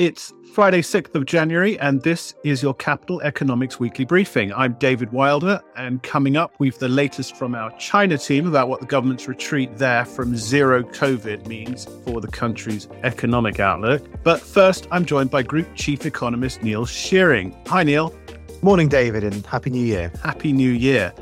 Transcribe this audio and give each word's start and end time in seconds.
It's 0.00 0.32
Friday, 0.54 0.80
6th 0.80 1.14
of 1.14 1.26
January, 1.26 1.78
and 1.78 2.00
this 2.00 2.34
is 2.42 2.62
your 2.62 2.72
Capital 2.72 3.20
Economics 3.20 3.78
Weekly 3.78 4.06
Briefing. 4.06 4.50
I'm 4.54 4.72
David 4.78 5.12
Wilder, 5.12 5.60
and 5.76 6.02
coming 6.02 6.38
up, 6.38 6.54
we've 6.58 6.78
the 6.78 6.88
latest 6.88 7.36
from 7.36 7.54
our 7.54 7.70
China 7.76 8.16
team 8.16 8.46
about 8.46 8.70
what 8.70 8.80
the 8.80 8.86
government's 8.86 9.28
retreat 9.28 9.76
there 9.76 10.06
from 10.06 10.38
zero 10.38 10.82
COVID 10.82 11.46
means 11.46 11.86
for 12.06 12.22
the 12.22 12.28
country's 12.28 12.88
economic 13.02 13.60
outlook. 13.60 14.02
But 14.24 14.40
first, 14.40 14.88
I'm 14.90 15.04
joined 15.04 15.30
by 15.30 15.42
Group 15.42 15.68
Chief 15.74 16.06
Economist 16.06 16.62
Neil 16.62 16.86
Shearing. 16.86 17.54
Hi, 17.66 17.82
Neil. 17.82 18.14
Morning, 18.62 18.88
David, 18.88 19.22
and 19.22 19.44
Happy 19.44 19.68
New 19.68 19.84
Year. 19.84 20.10
Happy 20.22 20.54
New 20.54 20.72
Year. 20.72 21.12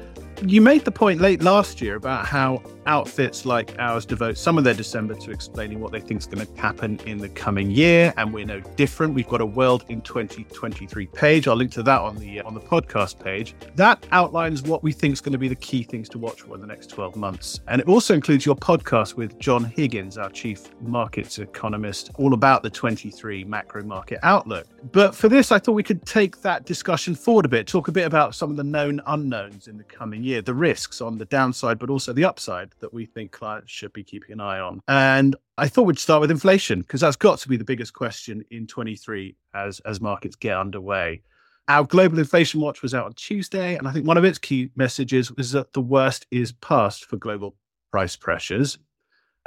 You 0.47 0.61
made 0.61 0.85
the 0.85 0.93
point 0.93 1.21
late 1.21 1.43
last 1.43 1.81
year 1.81 1.97
about 1.97 2.27
how 2.27 2.63
outfits 2.89 3.45
like 3.45 3.77
ours 3.79 4.07
devote 4.07 4.39
some 4.39 4.57
of 4.57 4.65
their 4.65 4.75
December 4.75 5.15
to 5.15 5.31
explaining 5.31 5.81
what 5.81 5.93
they 5.93 6.01
think 6.01 6.21
is 6.21 6.27
going 6.27 6.47
to 6.47 6.61
happen 6.61 6.99
in 7.07 7.19
the 7.19 7.29
coming 7.29 7.71
year, 7.71 8.15
and 8.17 8.33
we're 8.33 8.47
no 8.47 8.61
different. 8.77 9.15
We've 9.15 9.29
got 9.29 9.41
a 9.41 9.47
World 9.47 9.85
in 9.89 10.01
2023 10.03 11.07
page. 11.07 11.49
I'll 11.49 11.57
link 11.57 11.73
to 11.73 11.83
that 11.83 12.01
on 12.01 12.17
the 12.17 12.41
on 12.43 12.55
the 12.55 12.61
podcast 12.61 13.23
page. 13.23 13.55
That 13.75 14.07
outlines 14.13 14.63
what 14.63 14.83
we 14.83 14.93
think 14.93 15.13
is 15.13 15.21
going 15.21 15.33
to 15.33 15.39
be 15.39 15.49
the 15.49 15.57
key 15.57 15.83
things 15.83 16.09
to 16.11 16.19
watch 16.19 16.43
for 16.43 16.55
in 16.55 16.61
the 16.61 16.67
next 16.67 16.91
12 16.91 17.17
months, 17.17 17.61
and 17.67 17.81
it 17.81 17.89
also 17.89 18.15
includes 18.15 18.47
your 18.47 18.57
podcast 18.57 19.15
with 19.15 19.39
John 19.39 19.65
Higgins, 19.65 20.17
our 20.17 20.31
chief 20.31 20.63
markets 20.81 21.39
economist, 21.39 22.11
all 22.15 22.33
about 22.33 22.63
the 22.63 22.71
23 22.71 23.45
macro 23.45 23.83
market 23.83 24.21
outlook. 24.23 24.67
But 24.93 25.15
for 25.15 25.29
this, 25.29 25.51
I 25.51 25.59
thought 25.59 25.73
we 25.73 25.83
could 25.83 26.07
take 26.07 26.41
that 26.43 26.65
discussion 26.65 27.15
forward 27.15 27.45
a 27.45 27.49
bit, 27.49 27.67
talk 27.67 27.89
a 27.89 27.93
bit 27.93 28.07
about 28.07 28.35
some 28.35 28.51
of 28.51 28.57
the 28.57 28.65
known 28.65 29.03
unknowns 29.07 29.67
in 29.67 29.77
the 29.77 29.85
coming 29.85 30.23
year 30.23 30.29
year, 30.29 30.43
the 30.43 30.55
risks 30.55 31.01
on 31.01 31.19
the 31.19 31.25
downside, 31.25 31.79
but 31.79 31.91
also 31.91 32.13
the 32.13 32.25
upside 32.25 32.71
that 32.81 32.93
we 32.93 33.07
think 33.07 33.33
clients 33.33 33.71
should 33.71 33.93
be 33.93 34.05
keeping 34.05 34.33
an 34.33 34.41
eye 34.41 34.61
on. 34.61 34.81
And 34.89 35.37
I 35.57 35.69
thought 35.69 35.85
we'd 35.85 35.99
start 35.99 36.21
with 36.21 36.31
inflation 36.31 36.81
because 36.81 37.01
that's 37.01 37.17
got 37.17 37.39
to 37.41 37.49
be 37.49 37.57
the 37.57 37.65
biggest 37.65 37.95
question 37.95 38.45
in 38.51 38.67
23 38.67 39.37
as 39.55 39.81
as 39.81 40.01
markets 40.01 40.37
get 40.37 40.57
underway. 40.57 41.23
Our 41.69 41.85
global 41.85 42.19
inflation 42.19 42.61
watch 42.61 42.81
was 42.81 42.95
out 42.95 43.05
on 43.05 43.13
Tuesday, 43.13 43.77
and 43.77 43.87
I 43.87 43.93
think 43.93 44.07
one 44.07 44.17
of 44.17 44.25
its 44.25 44.39
key 44.39 44.71
messages 44.75 45.31
was 45.31 45.53
that 45.53 45.75
the 45.75 45.83
worst 45.83 46.27
is 46.31 46.53
past 46.53 47.05
for 47.05 47.19
global 47.19 47.57
price 47.91 48.17
pressures. 48.17 48.79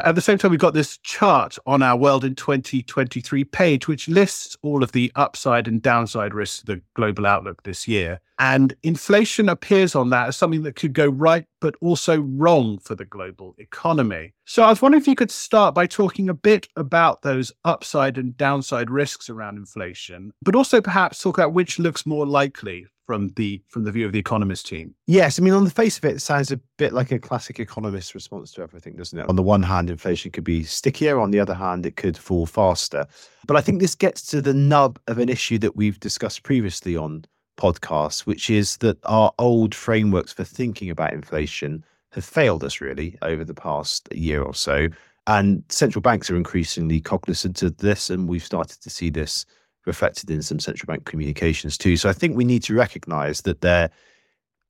At 0.03 0.15
the 0.15 0.21
same 0.21 0.37
time, 0.37 0.49
we've 0.51 0.59
got 0.59 0.73
this 0.73 0.97
chart 0.97 1.57
on 1.67 1.83
our 1.83 1.95
World 1.95 2.25
in 2.25 2.33
2023 2.33 3.43
page, 3.43 3.87
which 3.87 4.07
lists 4.07 4.57
all 4.63 4.83
of 4.83 4.93
the 4.93 5.11
upside 5.15 5.67
and 5.67 5.81
downside 5.81 6.33
risks 6.33 6.63
the 6.63 6.81
global 6.95 7.27
outlook 7.27 7.61
this 7.63 7.87
year. 7.87 8.19
And 8.39 8.75
inflation 8.81 9.47
appears 9.47 9.93
on 9.93 10.09
that 10.09 10.27
as 10.27 10.37
something 10.37 10.63
that 10.63 10.75
could 10.75 10.93
go 10.93 11.07
right, 11.07 11.45
but 11.59 11.75
also 11.81 12.19
wrong 12.21 12.79
for 12.79 12.95
the 12.95 13.05
global 13.05 13.53
economy. 13.59 14.33
So 14.45 14.63
I 14.63 14.69
was 14.69 14.81
wondering 14.81 15.01
if 15.01 15.07
you 15.07 15.15
could 15.15 15.29
start 15.29 15.75
by 15.75 15.85
talking 15.85 16.29
a 16.29 16.33
bit 16.33 16.67
about 16.75 17.21
those 17.21 17.51
upside 17.63 18.17
and 18.17 18.35
downside 18.35 18.89
risks 18.89 19.29
around 19.29 19.57
inflation, 19.57 20.33
but 20.41 20.55
also 20.55 20.81
perhaps 20.81 21.21
talk 21.21 21.37
about 21.37 21.53
which 21.53 21.77
looks 21.77 22.05
more 22.07 22.25
likely 22.25 22.87
from 23.11 23.27
the 23.35 23.61
from 23.67 23.83
the 23.83 23.91
view 23.91 24.05
of 24.05 24.13
the 24.13 24.19
economist 24.19 24.65
team. 24.67 24.95
Yes, 25.05 25.37
I 25.37 25.41
mean 25.41 25.51
on 25.51 25.65
the 25.65 25.69
face 25.69 25.97
of 25.97 26.05
it, 26.05 26.15
it 26.15 26.21
sounds 26.21 26.49
a 26.49 26.55
bit 26.77 26.93
like 26.93 27.11
a 27.11 27.19
classic 27.19 27.59
economist 27.59 28.15
response 28.15 28.53
to 28.53 28.61
everything, 28.61 28.95
doesn't 28.95 29.19
it? 29.19 29.27
On 29.27 29.35
the 29.35 29.43
one 29.43 29.63
hand, 29.63 29.89
inflation 29.89 30.31
could 30.31 30.45
be 30.45 30.63
stickier. 30.63 31.19
On 31.19 31.31
the 31.31 31.39
other 31.41 31.53
hand, 31.53 31.85
it 31.85 31.97
could 31.97 32.17
fall 32.17 32.45
faster. 32.45 33.05
But 33.47 33.57
I 33.57 33.61
think 33.61 33.81
this 33.81 33.95
gets 33.95 34.21
to 34.27 34.41
the 34.41 34.53
nub 34.53 34.97
of 35.07 35.17
an 35.17 35.27
issue 35.27 35.57
that 35.57 35.75
we've 35.75 35.99
discussed 35.99 36.43
previously 36.43 36.95
on 36.95 37.25
podcasts, 37.57 38.21
which 38.21 38.49
is 38.49 38.77
that 38.77 38.97
our 39.03 39.33
old 39.37 39.75
frameworks 39.75 40.31
for 40.31 40.45
thinking 40.45 40.89
about 40.89 41.11
inflation 41.11 41.83
have 42.13 42.23
failed 42.23 42.63
us 42.63 42.79
really 42.79 43.17
over 43.21 43.43
the 43.43 43.53
past 43.53 44.07
year 44.13 44.41
or 44.41 44.55
so. 44.55 44.87
And 45.27 45.65
central 45.67 46.01
banks 46.01 46.31
are 46.31 46.37
increasingly 46.37 47.01
cognizant 47.01 47.61
of 47.61 47.75
this, 47.75 48.09
and 48.09 48.29
we've 48.29 48.41
started 48.41 48.79
to 48.81 48.89
see 48.89 49.09
this 49.09 49.45
reflected 49.85 50.29
in 50.29 50.41
some 50.41 50.59
central 50.59 50.87
bank 50.87 51.05
communications 51.05 51.77
too. 51.77 51.97
So 51.97 52.09
I 52.09 52.13
think 52.13 52.35
we 52.35 52.45
need 52.45 52.63
to 52.63 52.75
recognize 52.75 53.41
that 53.41 53.61
there, 53.61 53.89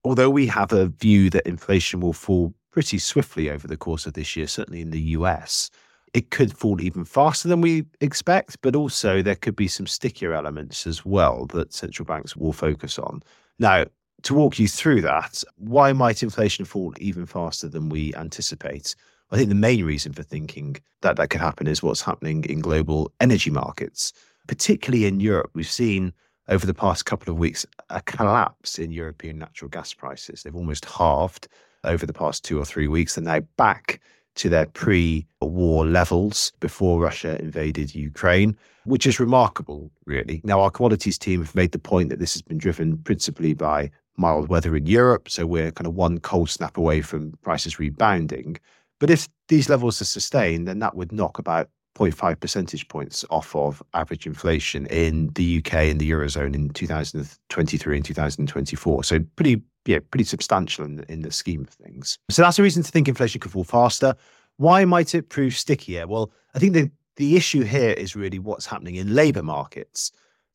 although 0.03 0.29
we 0.29 0.47
have 0.47 0.71
a 0.71 0.87
view 0.87 1.29
that 1.31 1.47
inflation 1.47 1.99
will 1.99 2.13
fall 2.13 2.53
pretty 2.71 2.97
swiftly 2.97 3.49
over 3.49 3.67
the 3.67 3.77
course 3.77 4.05
of 4.05 4.13
this 4.13 4.35
year, 4.35 4.47
certainly 4.47 4.81
in 4.81 4.91
the 4.91 5.01
US, 5.01 5.69
it 6.13 6.31
could 6.31 6.57
fall 6.57 6.81
even 6.81 7.05
faster 7.05 7.47
than 7.47 7.61
we 7.61 7.85
expect, 8.01 8.61
but 8.61 8.75
also 8.75 9.21
there 9.21 9.35
could 9.35 9.55
be 9.55 9.67
some 9.67 9.87
stickier 9.87 10.33
elements 10.33 10.85
as 10.85 11.05
well 11.05 11.45
that 11.47 11.73
central 11.73 12.05
banks 12.05 12.35
will 12.35 12.53
focus 12.53 12.99
on. 12.99 13.23
Now, 13.59 13.85
to 14.23 14.33
walk 14.33 14.59
you 14.59 14.67
through 14.67 15.01
that, 15.01 15.43
why 15.57 15.93
might 15.93 16.21
inflation 16.21 16.65
fall 16.65 16.93
even 16.99 17.25
faster 17.25 17.67
than 17.67 17.89
we 17.89 18.13
anticipate? 18.15 18.95
I 19.31 19.37
think 19.37 19.49
the 19.49 19.55
main 19.55 19.85
reason 19.85 20.11
for 20.13 20.23
thinking 20.23 20.77
that 21.01 21.15
that 21.15 21.29
could 21.29 21.41
happen 21.41 21.67
is 21.67 21.81
what's 21.81 22.01
happening 22.01 22.43
in 22.45 22.59
global 22.59 23.11
energy 23.19 23.49
markets 23.49 24.11
particularly 24.51 25.05
in 25.05 25.21
Europe, 25.21 25.49
we've 25.53 25.65
seen 25.65 26.11
over 26.49 26.65
the 26.65 26.73
past 26.73 27.05
couple 27.05 27.31
of 27.31 27.39
weeks 27.39 27.65
a 27.89 28.01
collapse 28.01 28.77
in 28.79 28.91
European 28.91 29.39
natural 29.39 29.69
gas 29.69 29.93
prices. 29.93 30.43
They've 30.43 30.53
almost 30.53 30.83
halved 30.83 31.47
over 31.85 32.05
the 32.05 32.11
past 32.11 32.43
two 32.43 32.59
or 32.59 32.65
three 32.65 32.89
weeks. 32.89 33.15
They're 33.15 33.23
now 33.23 33.39
back 33.55 34.01
to 34.35 34.49
their 34.49 34.65
pre 34.65 35.25
war 35.39 35.85
levels 35.85 36.51
before 36.59 36.99
Russia 36.99 37.39
invaded 37.39 37.95
Ukraine, 37.95 38.57
which 38.83 39.07
is 39.07 39.21
remarkable, 39.21 39.89
really. 40.05 40.41
Now, 40.43 40.59
our 40.59 40.69
commodities 40.69 41.17
team 41.17 41.39
have 41.39 41.55
made 41.55 41.71
the 41.71 41.79
point 41.79 42.09
that 42.09 42.19
this 42.19 42.33
has 42.33 42.41
been 42.41 42.57
driven 42.57 42.97
principally 42.97 43.53
by 43.53 43.89
mild 44.17 44.49
weather 44.49 44.75
in 44.75 44.85
Europe. 44.85 45.29
So 45.29 45.45
we're 45.45 45.71
kind 45.71 45.87
of 45.87 45.93
one 45.93 46.19
cold 46.19 46.49
snap 46.49 46.77
away 46.77 47.01
from 47.03 47.31
prices 47.41 47.79
rebounding. 47.79 48.57
But 48.99 49.11
if 49.11 49.29
these 49.47 49.69
levels 49.69 50.01
are 50.01 50.05
sustained, 50.19 50.67
then 50.67 50.79
that 50.79 50.97
would 50.97 51.13
knock 51.13 51.39
about 51.39 51.69
0.5 51.95 52.39
percentage 52.39 52.87
points 52.87 53.25
off 53.29 53.55
of 53.55 53.83
average 53.93 54.25
inflation 54.25 54.85
in 54.87 55.29
the 55.35 55.57
UK 55.57 55.73
and 55.73 55.99
the 55.99 56.09
Eurozone 56.09 56.55
in 56.55 56.69
2023 56.69 57.95
and 57.95 58.05
2024. 58.05 59.03
So 59.03 59.19
pretty, 59.35 59.61
yeah, 59.85 59.99
pretty 60.09 60.23
substantial 60.23 60.85
in 60.85 60.97
the, 60.97 61.11
in 61.11 61.21
the 61.21 61.31
scheme 61.31 61.61
of 61.61 61.69
things. 61.69 62.17
So 62.29 62.41
that's 62.41 62.59
a 62.59 62.63
reason 62.63 62.83
to 62.83 62.91
think 62.91 63.07
inflation 63.07 63.41
could 63.41 63.51
fall 63.51 63.63
faster. 63.63 64.15
Why 64.57 64.85
might 64.85 65.15
it 65.15 65.29
prove 65.29 65.55
stickier? 65.55 66.07
Well, 66.07 66.31
I 66.55 66.59
think 66.59 66.73
the, 66.73 66.89
the 67.17 67.35
issue 67.35 67.63
here 67.63 67.91
is 67.91 68.15
really 68.15 68.39
what's 68.39 68.65
happening 68.65 68.95
in 68.95 69.13
labour 69.13 69.43
markets. 69.43 70.11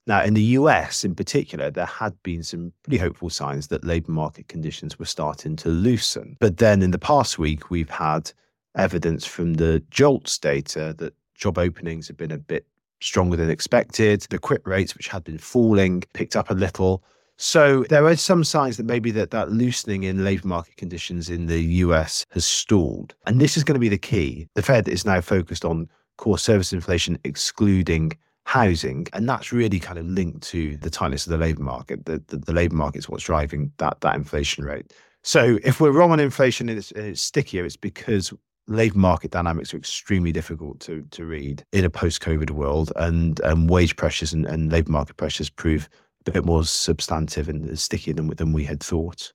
Now, 0.07 0.23
in 0.23 0.35
the 0.35 0.43
US 0.43 1.05
in 1.05 1.15
particular, 1.15 1.71
there 1.71 1.87
had 1.87 2.21
been 2.23 2.43
some 2.43 2.73
pretty 2.85 2.99
hopeful 2.99 3.29
signs 3.29 3.69
that 3.69 3.85
labour 3.85 4.13
market 4.13 4.49
conditions 4.49 4.99
were 4.99 5.05
starting 5.05 5.57
to 5.57 5.69
loosen. 5.69 6.37
But 6.39 6.59
then 6.59 6.83
in 6.83 6.93
the 6.93 6.99
past 6.99 7.39
week, 7.39 7.71
we've 7.71 7.91
had 7.91 8.33
evidence 8.77 9.25
from 9.25 9.55
the 9.55 9.83
JOLTS 9.91 10.39
data 10.39 10.95
that 10.99 11.15
job 11.37 11.59
openings 11.59 12.09
have 12.09 12.17
been 12.17 12.33
a 12.33 12.39
bit 12.39 12.67
stronger 13.01 13.37
than 13.37 13.51
expected. 13.51 14.23
The 14.23 14.39
quit 14.39 14.63
rates, 14.65 14.97
which 14.97 15.09
had 15.09 15.25
been 15.25 15.39
falling, 15.39 16.03
picked 16.13 16.37
up 16.37 16.51
a 16.51 16.55
little. 16.55 17.03
So 17.37 17.85
there 17.85 18.07
are 18.07 18.17
some 18.17 18.45
signs 18.45 18.79
that 18.79 18.87
maybe 18.87 19.11
that, 19.13 19.31
that 19.31 19.51
loosening 19.51 20.05
in 20.05 20.25
labour 20.25 20.49
market 20.49 20.77
conditions 20.77 21.29
in 21.29 21.47
the 21.47 21.61
US 21.61 22.25
has 22.31 22.47
stalled. 22.47 23.15
And 23.27 23.41
this 23.41 23.57
is 23.57 23.65
going 23.65 23.75
to 23.75 23.81
be 23.81 23.91
the 23.91 23.99
key. 23.99 24.49
The 24.55 24.63
Fed 24.63 24.89
is 24.89 25.05
now 25.05 25.21
focused 25.21 25.65
on 25.65 25.89
core 26.17 26.39
service 26.39 26.73
inflation, 26.73 27.19
excluding 27.25 28.13
housing. 28.45 29.07
And 29.13 29.29
that's 29.29 29.53
really 29.53 29.79
kind 29.79 29.99
of 29.99 30.07
linked 30.07 30.43
to 30.45 30.77
the 30.79 30.89
tightness 30.89 31.27
of 31.27 31.33
the 31.33 31.39
labour 31.39 31.63
market. 31.63 32.07
The, 32.07 32.23
the, 32.29 32.39
the 32.39 32.53
labour 32.55 32.77
market 32.77 33.01
is 33.01 33.09
what's 33.09 33.25
driving 33.25 33.71
that, 33.79 34.01
that 34.01 34.15
inflation 34.15 34.65
rate. 34.65 34.95
So 35.23 35.59
if 35.65 35.81
we're 35.81 35.91
wrong 35.91 36.13
on 36.13 36.21
inflation 36.21 36.69
and 36.69 36.79
it's, 36.79 36.93
it's 36.93 37.21
stickier, 37.21 37.65
it's 37.65 37.77
because 37.77 38.33
labor 38.69 38.99
market 38.99 39.31
dynamics 39.31 39.73
are 39.73 39.79
extremely 39.79 40.33
difficult 40.33 40.81
to 40.81 41.03
to 41.11 41.25
read 41.25 41.65
in 41.73 41.85
a 41.85 41.91
post-COVID 41.91 42.51
world, 42.51 42.93
and 42.97 43.41
and 43.41 43.71
wage 43.71 43.97
pressures 43.97 44.33
and, 44.33 44.47
and 44.47 44.73
labor 44.73 44.91
market 44.91 45.17
pressures 45.17 45.51
prove 45.51 45.89
a 46.27 46.31
bit 46.31 46.45
more 46.45 46.65
substantive 46.65 47.49
and 47.49 47.79
stickier 47.79 48.15
than 48.15 48.29
than 48.29 48.53
we 48.53 48.65
had 48.65 48.83
thought. 48.83 49.33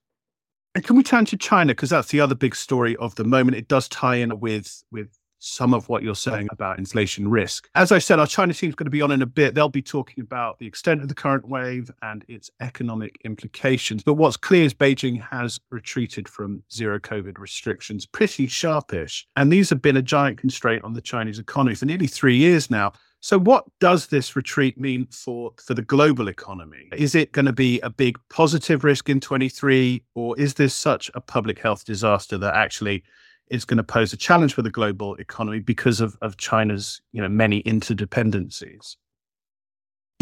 And 0.74 0.84
can 0.84 0.96
we 0.96 1.04
turn 1.04 1.26
to 1.26 1.38
China 1.38 1.74
because 1.74 1.90
that's 1.90 2.10
the 2.10 2.22
other 2.22 2.36
big 2.36 2.56
story 2.56 2.96
of 2.98 3.16
the 3.16 3.26
moment? 3.26 3.58
It 3.58 3.68
does 3.68 3.90
tie 3.90 4.16
in 4.16 4.40
with 4.40 4.84
with 4.92 5.10
some 5.42 5.74
of 5.74 5.90
what 5.90 6.04
you're 6.04 6.16
saying 6.16 6.48
about 6.52 6.78
inflation 6.78 7.28
risk. 7.28 7.68
As 7.74 7.92
I 7.92 7.98
said, 7.98 8.20
our 8.20 8.28
China 8.28 8.54
team 8.54 8.70
is 8.70 8.76
going 8.76 8.86
to 8.86 8.92
be 8.92 9.02
on 9.02 9.12
in 9.12 9.24
a 9.24 9.26
bit. 9.26 9.56
They'll 9.56 9.70
be 9.70 9.82
talking 9.82 10.24
about 10.24 10.60
the 10.60 10.68
extent 10.68 11.02
of 11.02 11.08
the 11.08 11.16
current 11.16 11.48
wave 11.48 11.90
and 12.04 12.24
its 12.28 12.52
economic 12.60 13.18
implications. 13.26 14.04
But 14.04 14.14
what's 14.14 14.38
clear 14.38 14.64
is 14.64 14.74
Beijing 14.74 15.20
has 15.30 15.60
retreated 15.72 16.30
from 16.30 16.62
zero 16.72 17.00
COVID 17.00 17.40
restrictions 17.40 18.06
pretty 18.06 18.48
sharpish. 18.48 19.26
And 19.36 19.52
these 19.52 19.70
have 19.72 19.82
been 19.82 19.98
a 19.98 20.02
giant 20.02 20.38
constraint 20.38 20.84
on 20.84 20.94
the 20.94 21.02
Chinese 21.02 21.40
economy 21.40 21.76
for 21.76 21.86
nearly 21.86 22.08
three 22.08 22.38
years 22.38 22.70
now. 22.70 22.94
So, 23.24 23.38
what 23.38 23.66
does 23.80 24.08
this 24.08 24.36
retreat 24.36 24.80
mean 24.80 25.08
for, 25.12 25.54
for 25.64 25.76
the 25.76 25.84
global 25.84 26.28
economy? 26.28 26.90
Is 26.92 27.14
it 27.14 27.32
going 27.32 27.46
to 27.46 27.54
be 27.54 27.80
a 27.82 27.90
big 27.90 28.18
positive 28.30 28.84
risk 28.84 29.10
in 29.10 29.20
23, 29.20 30.04
or 30.16 30.40
is 30.40 30.56
this 30.56 30.74
such 30.74 31.12
a 31.14 31.22
public 31.22 31.60
health 31.60 31.86
disaster 31.86 32.40
that 32.40 32.56
actually 32.56 33.04
is 33.52 33.66
going 33.66 33.78
to 33.78 33.84
pose 33.84 34.14
a 34.14 34.18
challenge 34.18 34.54
for 34.54 34.62
the 34.62 34.72
global 34.72 35.16
economy 35.16 35.60
because 35.60 36.02
of, 36.02 36.18
of 36.22 36.38
China's 36.38 37.02
you 37.12 37.22
know 37.22 37.30
many 37.30 37.62
interdependencies. 37.64 38.96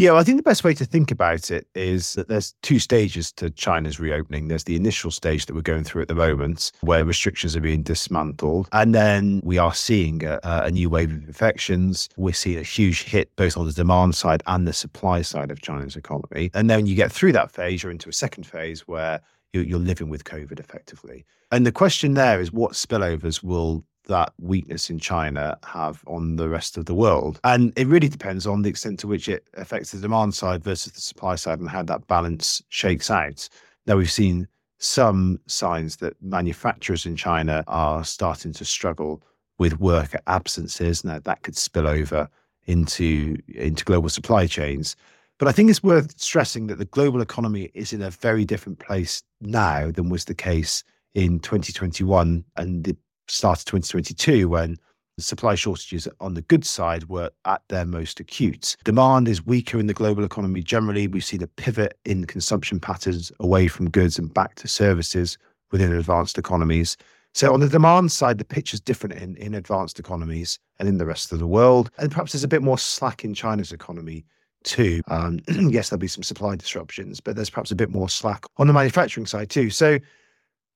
Yeah, 0.00 0.12
well, 0.12 0.20
I 0.20 0.24
think 0.24 0.38
the 0.38 0.42
best 0.42 0.64
way 0.64 0.72
to 0.72 0.86
think 0.86 1.10
about 1.10 1.50
it 1.50 1.66
is 1.74 2.14
that 2.14 2.28
there's 2.28 2.54
two 2.62 2.78
stages 2.78 3.32
to 3.32 3.50
China's 3.50 4.00
reopening. 4.00 4.48
There's 4.48 4.64
the 4.64 4.74
initial 4.74 5.10
stage 5.10 5.44
that 5.44 5.52
we're 5.52 5.60
going 5.60 5.84
through 5.84 6.00
at 6.00 6.08
the 6.08 6.14
moment, 6.14 6.72
where 6.80 7.04
restrictions 7.04 7.54
are 7.54 7.60
being 7.60 7.82
dismantled. 7.82 8.66
And 8.72 8.94
then 8.94 9.42
we 9.44 9.58
are 9.58 9.74
seeing 9.74 10.24
a, 10.24 10.40
a 10.42 10.70
new 10.70 10.88
wave 10.88 11.10
of 11.10 11.28
infections. 11.28 12.08
We're 12.16 12.32
seeing 12.32 12.58
a 12.58 12.62
huge 12.62 13.02
hit 13.02 13.36
both 13.36 13.58
on 13.58 13.66
the 13.66 13.72
demand 13.72 14.14
side 14.14 14.42
and 14.46 14.66
the 14.66 14.72
supply 14.72 15.20
side 15.20 15.50
of 15.50 15.60
China's 15.60 15.96
economy. 15.96 16.50
And 16.54 16.70
then 16.70 16.86
you 16.86 16.94
get 16.94 17.12
through 17.12 17.32
that 17.32 17.50
phase, 17.50 17.82
you're 17.82 17.92
into 17.92 18.08
a 18.08 18.14
second 18.14 18.44
phase 18.44 18.88
where 18.88 19.20
you're 19.52 19.78
living 19.78 20.08
with 20.08 20.24
COVID 20.24 20.60
effectively. 20.60 21.24
And 21.50 21.66
the 21.66 21.72
question 21.72 22.14
there 22.14 22.40
is 22.40 22.52
what 22.52 22.72
spillovers 22.72 23.42
will 23.42 23.84
that 24.06 24.32
weakness 24.40 24.90
in 24.90 24.98
China 24.98 25.58
have 25.64 26.02
on 26.06 26.36
the 26.36 26.48
rest 26.48 26.76
of 26.76 26.86
the 26.86 26.94
world? 26.94 27.40
And 27.44 27.72
it 27.76 27.86
really 27.86 28.08
depends 28.08 28.46
on 28.46 28.62
the 28.62 28.70
extent 28.70 28.98
to 29.00 29.06
which 29.06 29.28
it 29.28 29.46
affects 29.54 29.92
the 29.92 29.98
demand 29.98 30.34
side 30.34 30.64
versus 30.64 30.92
the 30.92 31.00
supply 31.00 31.36
side 31.36 31.60
and 31.60 31.68
how 31.68 31.82
that 31.84 32.06
balance 32.06 32.62
shakes 32.68 33.10
out. 33.10 33.48
Now, 33.86 33.96
we've 33.96 34.10
seen 34.10 34.48
some 34.78 35.40
signs 35.46 35.96
that 35.96 36.20
manufacturers 36.22 37.06
in 37.06 37.16
China 37.16 37.64
are 37.68 38.04
starting 38.04 38.52
to 38.54 38.64
struggle 38.64 39.22
with 39.58 39.80
worker 39.80 40.20
absences. 40.26 41.04
Now, 41.04 41.18
that 41.20 41.42
could 41.42 41.56
spill 41.56 41.86
over 41.86 42.28
into, 42.66 43.36
into 43.48 43.84
global 43.84 44.08
supply 44.08 44.46
chains. 44.46 44.96
But 45.40 45.48
I 45.48 45.52
think 45.52 45.70
it's 45.70 45.82
worth 45.82 46.20
stressing 46.20 46.66
that 46.66 46.76
the 46.76 46.84
global 46.84 47.22
economy 47.22 47.70
is 47.72 47.94
in 47.94 48.02
a 48.02 48.10
very 48.10 48.44
different 48.44 48.78
place 48.78 49.22
now 49.40 49.90
than 49.90 50.10
was 50.10 50.26
the 50.26 50.34
case 50.34 50.84
in 51.14 51.40
2021 51.40 52.44
and 52.58 52.84
the 52.84 52.94
start 53.26 53.60
of 53.60 53.64
2022 53.64 54.50
when 54.50 54.76
the 55.16 55.22
supply 55.22 55.54
shortages 55.54 56.06
on 56.20 56.34
the 56.34 56.42
goods 56.42 56.68
side 56.68 57.08
were 57.08 57.30
at 57.46 57.62
their 57.70 57.86
most 57.86 58.20
acute. 58.20 58.76
Demand 58.84 59.28
is 59.28 59.46
weaker 59.46 59.80
in 59.80 59.86
the 59.86 59.94
global 59.94 60.24
economy 60.24 60.62
generally. 60.62 61.08
We've 61.08 61.24
seen 61.24 61.42
a 61.42 61.46
pivot 61.46 61.96
in 62.04 62.26
consumption 62.26 62.78
patterns 62.78 63.32
away 63.40 63.66
from 63.66 63.88
goods 63.88 64.18
and 64.18 64.32
back 64.34 64.56
to 64.56 64.68
services 64.68 65.38
within 65.72 65.90
advanced 65.90 66.36
economies. 66.36 66.98
So 67.32 67.54
on 67.54 67.60
the 67.60 67.68
demand 67.68 68.12
side, 68.12 68.36
the 68.36 68.44
picture 68.44 68.74
is 68.74 68.80
different 68.82 69.14
in, 69.14 69.36
in 69.36 69.54
advanced 69.54 69.98
economies 69.98 70.58
and 70.78 70.86
in 70.86 70.98
the 70.98 71.06
rest 71.06 71.32
of 71.32 71.38
the 71.38 71.46
world. 71.46 71.90
And 71.96 72.10
perhaps 72.10 72.32
there's 72.32 72.44
a 72.44 72.48
bit 72.48 72.62
more 72.62 72.76
slack 72.76 73.24
in 73.24 73.32
China's 73.32 73.72
economy 73.72 74.26
too. 74.64 75.02
Um, 75.08 75.40
yes, 75.48 75.88
there'll 75.88 76.00
be 76.00 76.08
some 76.08 76.22
supply 76.22 76.56
disruptions, 76.56 77.20
but 77.20 77.36
there's 77.36 77.50
perhaps 77.50 77.70
a 77.70 77.76
bit 77.76 77.90
more 77.90 78.08
slack 78.08 78.44
on 78.56 78.66
the 78.66 78.72
manufacturing 78.72 79.26
side 79.26 79.50
too. 79.50 79.70
So 79.70 79.98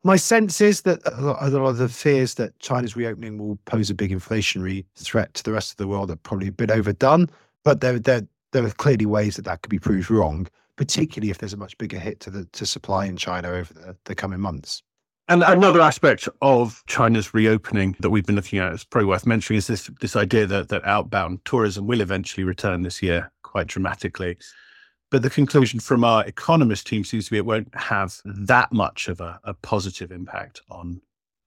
my 0.05 0.17
sense 0.17 0.61
is 0.61 0.83
that 0.83 1.01
a 1.07 1.21
lot, 1.21 1.67
of 1.67 1.79
the 1.79 1.89
fears 1.89 2.35
that 2.35 2.59
China's 2.59 2.95
reopening 2.95 3.39
will 3.39 3.59
pose 3.65 3.89
a 3.89 3.95
big 3.95 4.11
inflationary 4.11 4.85
threat 4.97 5.33
to 5.35 5.43
the 5.43 5.53
rest 5.53 5.71
of 5.71 5.79
the 5.79 5.89
world 5.89 6.11
are 6.11 6.17
probably 6.17 6.49
a 6.49 6.53
bit 6.53 6.71
overdone. 6.71 7.31
But 7.65 7.81
there, 7.81 7.99
there, 7.99 8.27
there 8.53 8.65
are 8.65 8.71
clearly 8.71 9.07
ways 9.07 9.37
that 9.37 9.47
that 9.47 9.63
could 9.63 9.71
be 9.71 9.79
proved 9.79 10.11
wrong, 10.11 10.47
particularly 10.77 11.31
if 11.31 11.39
there's 11.39 11.55
a 11.55 11.59
much 11.59 11.77
bigger 11.79 11.99
hit 11.99 12.21
to 12.21 12.31
the 12.31 12.45
to 12.53 12.67
supply 12.67 13.07
in 13.07 13.17
China 13.17 13.49
over 13.49 13.73
the, 13.73 13.97
the 14.05 14.15
coming 14.15 14.41
months. 14.41 14.83
And 15.27 15.43
another 15.43 15.81
aspect 15.81 16.29
of 16.43 16.83
China's 16.87 17.33
reopening 17.33 17.97
that 18.01 18.11
we've 18.11 18.27
been 18.27 18.37
looking 18.37 18.59
at 18.59 18.75
is 18.75 18.85
probably 18.85 19.07
worth 19.07 19.25
mentioning 19.25 19.57
is 19.57 19.69
this 19.69 19.91
this 20.03 20.17
idea 20.17 20.45
that 20.47 20.69
that 20.69 20.85
outbound 20.85 21.43
tourism 21.47 21.87
will 21.87 22.03
eventually 22.03 22.45
return 22.45 22.83
this 22.83 23.03
year 23.03 23.33
quite 23.55 23.69
dramatically. 23.69 24.37
But 25.11 25.23
the 25.23 25.31
conclusion 25.31 25.79
from 25.79 26.03
our 26.03 26.25
economist 26.25 26.89
team 26.89 27.05
seems 27.05 27.27
to 27.27 27.31
be 27.31 27.37
it 27.37 27.47
won't 27.47 27.73
have 27.75 28.21
that 28.25 28.73
much 28.73 29.07
of 29.07 29.21
a, 29.21 29.39
a 29.45 29.55
positive 29.55 30.11
impact 30.11 30.61
on 30.71 31.01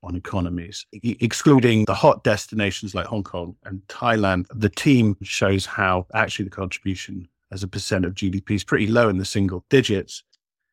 on 0.04 0.16
economies, 0.16 0.86
e- 0.94 1.18
excluding 1.20 1.84
the 1.86 1.94
hot 1.94 2.24
destinations 2.24 2.96
like 2.96 3.08
Hong 3.08 3.24
Kong 3.24 3.56
and 3.66 3.82
Thailand. 3.88 4.46
The 4.54 4.70
team 4.70 5.18
shows 5.22 5.66
how 5.66 6.06
actually 6.14 6.46
the 6.46 6.52
contribution 6.52 7.28
as 7.52 7.64
a 7.64 7.68
percent 7.68 8.06
of 8.06 8.14
GDP 8.14 8.52
is 8.52 8.64
pretty 8.64 8.88
low 8.88 9.10
in 9.10 9.18
the 9.18 9.26
single 9.26 9.66
digits. 9.70 10.24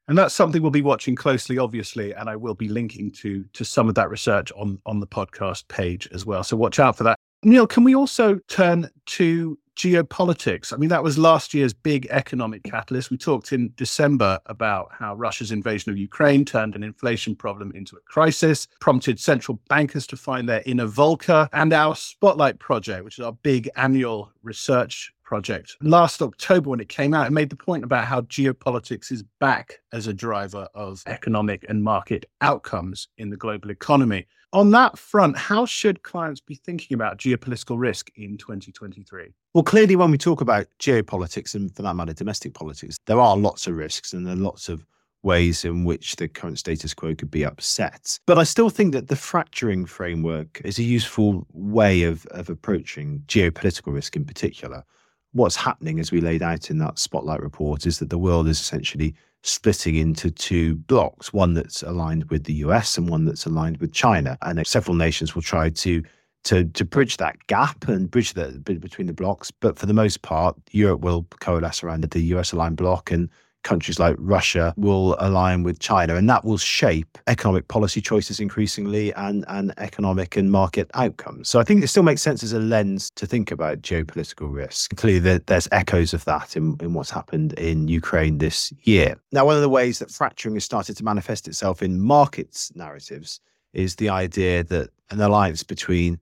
And 0.07 0.17
that's 0.17 0.35
something 0.35 0.61
we'll 0.61 0.71
be 0.71 0.83
watching 0.83 1.17
closely, 1.17 1.57
obviously, 1.59 2.13
and 2.15 2.29
I 2.29 2.37
will 2.37 2.55
be 2.55 2.69
linking 2.69 3.11
to 3.23 3.45
to 3.55 3.65
some 3.65 3.89
of 3.89 3.97
that 3.97 4.11
research 4.11 4.53
on 4.53 4.79
on 4.87 5.01
the 5.01 5.07
podcast 5.07 5.67
page 5.67 6.07
as 6.13 6.25
well. 6.25 6.45
So 6.45 6.57
watch 6.57 6.79
out 6.79 6.97
for 6.97 7.05
that. 7.05 7.19
Neil, 7.43 7.67
can 7.67 7.83
we 7.83 7.95
also 7.95 8.39
turn 8.49 8.89
to 9.07 9.59
geopolitics. 9.77 10.73
I 10.73 10.77
mean, 10.77 10.89
that 10.91 11.03
was 11.03 11.19
last 11.19 11.55
year's 11.55 11.73
big 11.73 12.07
economic 12.11 12.63
catalyst. 12.65 13.11
We 13.11 13.17
talked 13.17 13.53
in 13.53 13.73
December 13.77 14.41
about 14.47 14.91
how 14.93 15.15
Russia's 15.15 15.53
invasion 15.53 15.91
of 15.91 15.99
Ukraine 15.99 16.45
turned 16.45 16.75
an 16.75 16.83
inflation 16.83 17.35
problem 17.35 17.73
into 17.75 17.97
a 17.97 18.01
crisis, 18.01 18.67
prompted 18.81 19.19
central 19.19 19.61
bankers 19.69 20.07
to 20.09 20.17
find 20.17 20.49
their 20.49 20.63
inner 20.67 20.87
Volcker, 20.87 21.49
and 21.53 21.73
our 21.73 21.95
Spotlight 21.95 22.59
project, 22.59 23.05
which 23.05 23.19
is 23.19 23.25
our 23.25 23.33
big 23.33 23.69
annual 23.77 24.31
research 24.43 25.14
project. 25.25 25.77
Last 25.81 26.23
October, 26.23 26.71
when 26.71 26.81
it 26.81 26.89
came 26.89 27.15
out, 27.15 27.27
it 27.27 27.33
made 27.33 27.51
the 27.51 27.57
point 27.57 27.83
about 27.83 28.05
how 28.05 28.21
geopolitics 28.23 29.11
is 29.11 29.25
back 29.41 29.81
as 29.93 30.07
a 30.07 30.15
driver 30.15 30.69
of 30.75 31.03
economic 31.07 31.65
and 31.69 31.83
market 31.83 32.27
outcomes 32.41 33.09
in 33.19 33.31
the 33.31 33.37
global 33.37 33.71
economy. 33.71 34.27
On 34.53 34.71
that 34.71 34.97
front, 34.97 35.37
how 35.37 35.67
should 35.67 36.05
clients 36.05 36.41
be 36.41 36.55
thinking 36.55 36.95
about 36.95 37.19
geopolitical 37.19 37.77
risk 37.77 38.13
in 38.15 38.39
2023? 38.39 39.35
Well, 39.53 39.65
clearly, 39.65 39.97
when 39.97 40.13
we 40.13 40.19
talk 40.19 40.41
about 40.41 40.69
geopolitics 40.79 41.57
and 41.57 41.75
for 41.75 41.83
that 41.83 41.95
matter, 41.95 42.13
domestic 42.13 42.55
politics, 42.55 42.97
there 43.07 43.19
are 43.19 43.37
lots 43.37 43.67
of 43.67 43.75
risks 43.75 44.13
and 44.13 44.25
there 44.25 44.35
are 44.35 44.37
lots 44.37 44.69
of 44.69 44.87
ways 45.25 45.65
in 45.65 45.85
which 45.85 46.17
the 46.17 46.29
current 46.29 46.59
status 46.59 46.95
quo 46.95 47.15
could 47.15 47.31
be 47.31 47.45
upset. 47.45 48.17
But 48.27 48.39
I 48.39 48.45
still 48.45 48.71
think 48.71 48.93
that 48.93 49.09
the 49.09 49.17
fracturing 49.17 49.87
framework 49.87 50.61
is 50.65 50.79
a 50.79 50.85
useful 50.85 51.47
way 51.53 52.05
of, 52.05 52.25
of 52.27 52.49
approaching 52.49 53.25
geopolitical 53.27 53.93
risk 53.93 54.15
in 54.15 54.25
particular 54.25 54.85
what's 55.35 55.57
happening, 55.57 56.01
as 56.01 56.11
we 56.11 56.21
laid 56.21 56.43
out 56.43 56.71
in 56.71 56.79
that 56.79 56.99
spotlight 56.99 57.43
report, 57.43 57.87
is 57.87 57.99
that 57.99 58.09
the 58.09 58.19
world 58.19 58.49
is 58.49 58.59
essentially 58.59 59.15
splitting 59.43 59.97
into 59.97 60.31
two 60.31 60.75
blocks 60.75 61.33
one 61.33 61.53
that's 61.53 61.83
aligned 61.83 62.25
with 62.31 62.45
the 62.45 62.55
US 62.55 62.97
and 62.97 63.11
one 63.11 63.27
that's 63.27 63.45
aligned 63.45 63.77
with 63.77 63.93
China. 63.93 64.39
And 64.41 64.67
several 64.67 64.97
nations 64.97 65.35
will 65.35 65.43
try 65.43 65.69
to 65.69 66.03
to 66.45 66.65
to 66.65 66.85
bridge 66.85 67.17
that 67.19 67.47
gap 67.47 67.89
and 67.89 68.11
bridge 68.11 68.33
the 68.35 68.61
between 68.61 69.07
the 69.07 69.13
blocks. 69.13 69.51
But 69.51 69.79
for 69.79 69.87
the 69.87 69.93
most 69.93 70.23
part, 70.23 70.57
Europe 70.71 71.01
will 71.01 71.27
coalesce 71.41 71.83
around 71.83 72.05
the 72.05 72.21
US 72.21 72.53
aligned 72.53 72.77
block, 72.77 73.11
and 73.11 73.29
countries 73.65 73.99
like 73.99 74.15
Russia 74.19 74.73
will 74.77 75.17
align 75.19 75.65
with 75.65 75.81
China, 75.81 76.15
and 76.15 76.29
that 76.31 76.45
will 76.45 76.59
shape 76.59 77.19
economic 77.27 77.67
policy 77.69 78.01
choices 78.01 78.39
increasingly 78.39 79.13
and, 79.15 79.45
and 79.49 79.75
economic 79.79 80.37
and 80.37 80.53
market 80.53 80.91
outcomes. 80.95 81.49
So 81.49 81.59
I 81.59 81.65
think 81.65 81.83
it 81.83 81.89
still 81.89 82.03
makes 82.05 82.23
sense 82.23 82.43
as 82.45 82.53
a 82.53 82.61
lens 82.61 83.11
to 83.17 83.27
think 83.27 83.51
about 83.51 83.83
geopolitical 83.83 84.55
risk. 84.55 84.95
Clearly, 84.97 85.39
there's 85.39 85.69
echoes 85.73 86.15
of 86.15 86.25
that 86.27 86.57
in, 86.57 86.77
in 86.81 86.95
what's 86.95 87.11
happened 87.11 87.55
in 87.55 87.89
Ukraine 87.89 88.39
this 88.39 88.73
year. 88.83 89.17
Now, 89.33 89.45
one 89.47 89.57
of 89.57 89.63
the 89.63 89.69
ways 89.69 89.99
that 89.99 90.11
fracturing 90.11 90.55
has 90.55 90.65
started 90.65 90.97
to 90.97 91.05
manifest 91.05 91.49
itself 91.49 91.83
in 91.83 92.01
markets 92.01 92.71
narratives 92.77 93.41
is 93.73 93.97
the 93.97 94.09
idea 94.09 94.63
that 94.65 94.91
an 95.11 95.21
alliance 95.21 95.63
between 95.63 96.21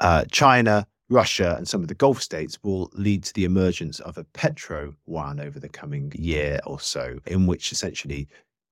uh, 0.00 0.24
China, 0.30 0.86
Russia 1.10 1.56
and 1.58 1.68
some 1.68 1.82
of 1.82 1.88
the 1.88 1.94
Gulf 1.94 2.22
states 2.22 2.58
will 2.62 2.88
lead 2.94 3.24
to 3.24 3.34
the 3.34 3.44
emergence 3.44 3.98
of 4.00 4.16
a 4.16 4.24
petro 4.24 4.94
yuan 5.06 5.40
over 5.40 5.58
the 5.58 5.68
coming 5.68 6.12
year 6.14 6.60
or 6.64 6.78
so, 6.78 7.18
in 7.26 7.46
which 7.46 7.72
essentially 7.72 8.28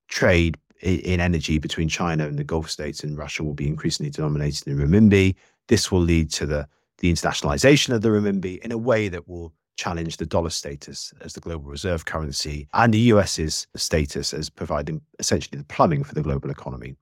trade 0.09 0.57
in 0.81 1.21
energy 1.21 1.59
between 1.59 1.89
China 1.89 2.27
and 2.27 2.39
the 2.39 2.45
Gulf 2.45 2.71
states 2.71 3.03
and 3.03 3.19
Russia 3.19 3.43
will 3.43 3.55
be 3.55 3.67
increasingly 3.67 4.11
denominated 4.11 4.69
in 4.69 4.79
renminbi. 4.79 5.35
This 5.67 5.91
will 5.91 6.01
lead 6.01 6.31
to 6.33 6.47
the, 6.47 6.69
the 6.99 7.13
internationalization 7.13 7.93
of 7.93 8.03
the 8.03 8.09
renminbi 8.09 8.61
in 8.61 8.71
a 8.71 8.79
way 8.79 9.09
that 9.09 9.29
will 9.29 9.53
challenge 9.77 10.17
the 10.17 10.27
dollar 10.27 10.51
status 10.51 11.13
as 11.21 11.33
the 11.33 11.41
global 11.41 11.69
reserve 11.69 12.05
currency 12.05 12.69
and 12.75 12.95
the 12.95 13.13
US's 13.13 13.67
status 13.77 14.33
as 14.33 14.49
providing 14.49 15.01
essentially 15.19 15.59
the 15.59 15.65
plumbing 15.65 16.05
for 16.05 16.15
the 16.15 16.23
global 16.23 16.51
economy. 16.51 16.95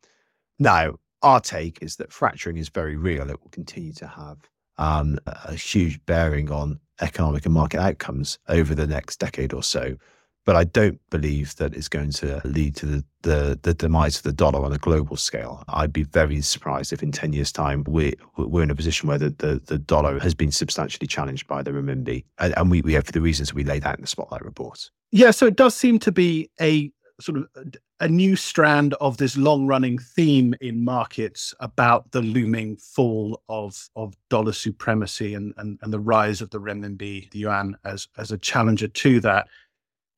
Now, 0.58 0.96
our 1.22 1.40
take 1.40 1.82
is 1.82 1.96
that 1.96 2.12
fracturing 2.12 2.56
is 2.56 2.70
very 2.70 2.96
real. 2.96 3.28
It 3.30 3.40
will 3.42 3.50
continue 3.50 3.92
to 3.94 4.06
have 4.06 4.38
um, 4.78 5.18
a 5.26 5.54
huge 5.54 6.04
bearing 6.06 6.50
on 6.50 6.80
economic 7.00 7.44
and 7.44 7.54
market 7.54 7.80
outcomes 7.80 8.38
over 8.48 8.74
the 8.74 8.86
next 8.86 9.18
decade 9.18 9.52
or 9.52 9.62
so. 9.62 9.96
But 10.44 10.54
I 10.54 10.62
don't 10.62 11.00
believe 11.10 11.56
that 11.56 11.74
it's 11.74 11.88
going 11.88 12.12
to 12.12 12.40
lead 12.44 12.76
to 12.76 12.86
the, 12.86 13.04
the, 13.22 13.58
the 13.60 13.74
demise 13.74 14.18
of 14.18 14.22
the 14.22 14.32
dollar 14.32 14.64
on 14.64 14.72
a 14.72 14.78
global 14.78 15.16
scale. 15.16 15.64
I'd 15.68 15.92
be 15.92 16.04
very 16.04 16.40
surprised 16.40 16.92
if 16.92 17.02
in 17.02 17.10
10 17.10 17.32
years' 17.32 17.50
time 17.50 17.84
we, 17.88 18.14
we're 18.36 18.62
in 18.62 18.70
a 18.70 18.76
position 18.76 19.08
where 19.08 19.18
the, 19.18 19.30
the, 19.30 19.60
the 19.66 19.76
dollar 19.76 20.20
has 20.20 20.34
been 20.34 20.52
substantially 20.52 21.08
challenged 21.08 21.48
by 21.48 21.64
the 21.64 21.72
renminbi. 21.72 22.24
And, 22.38 22.56
and 22.56 22.70
we, 22.70 22.80
we 22.80 22.92
have 22.92 23.06
for 23.06 23.12
the 23.12 23.20
reasons 23.20 23.52
we 23.52 23.64
laid 23.64 23.84
out 23.84 23.96
in 23.96 24.02
the 24.02 24.06
Spotlight 24.06 24.44
report. 24.44 24.88
Yeah, 25.10 25.32
so 25.32 25.46
it 25.46 25.56
does 25.56 25.74
seem 25.74 25.98
to 26.00 26.12
be 26.12 26.48
a 26.60 26.92
sort 27.20 27.38
of 27.38 27.48
uh, 27.56 27.62
a 28.00 28.08
new 28.08 28.36
strand 28.36 28.94
of 28.94 29.16
this 29.16 29.36
long 29.36 29.66
running 29.66 29.98
theme 29.98 30.54
in 30.60 30.84
markets 30.84 31.54
about 31.60 32.10
the 32.12 32.20
looming 32.20 32.76
fall 32.76 33.42
of 33.48 33.88
of 33.96 34.14
dollar 34.28 34.52
supremacy 34.52 35.34
and, 35.34 35.54
and, 35.56 35.78
and 35.82 35.92
the 35.92 36.00
rise 36.00 36.40
of 36.40 36.50
the 36.50 36.60
renminbi, 36.60 37.30
the 37.30 37.40
yuan 37.40 37.76
as 37.84 38.08
as 38.18 38.32
a 38.32 38.38
challenger 38.38 38.88
to 38.88 39.20
that. 39.20 39.48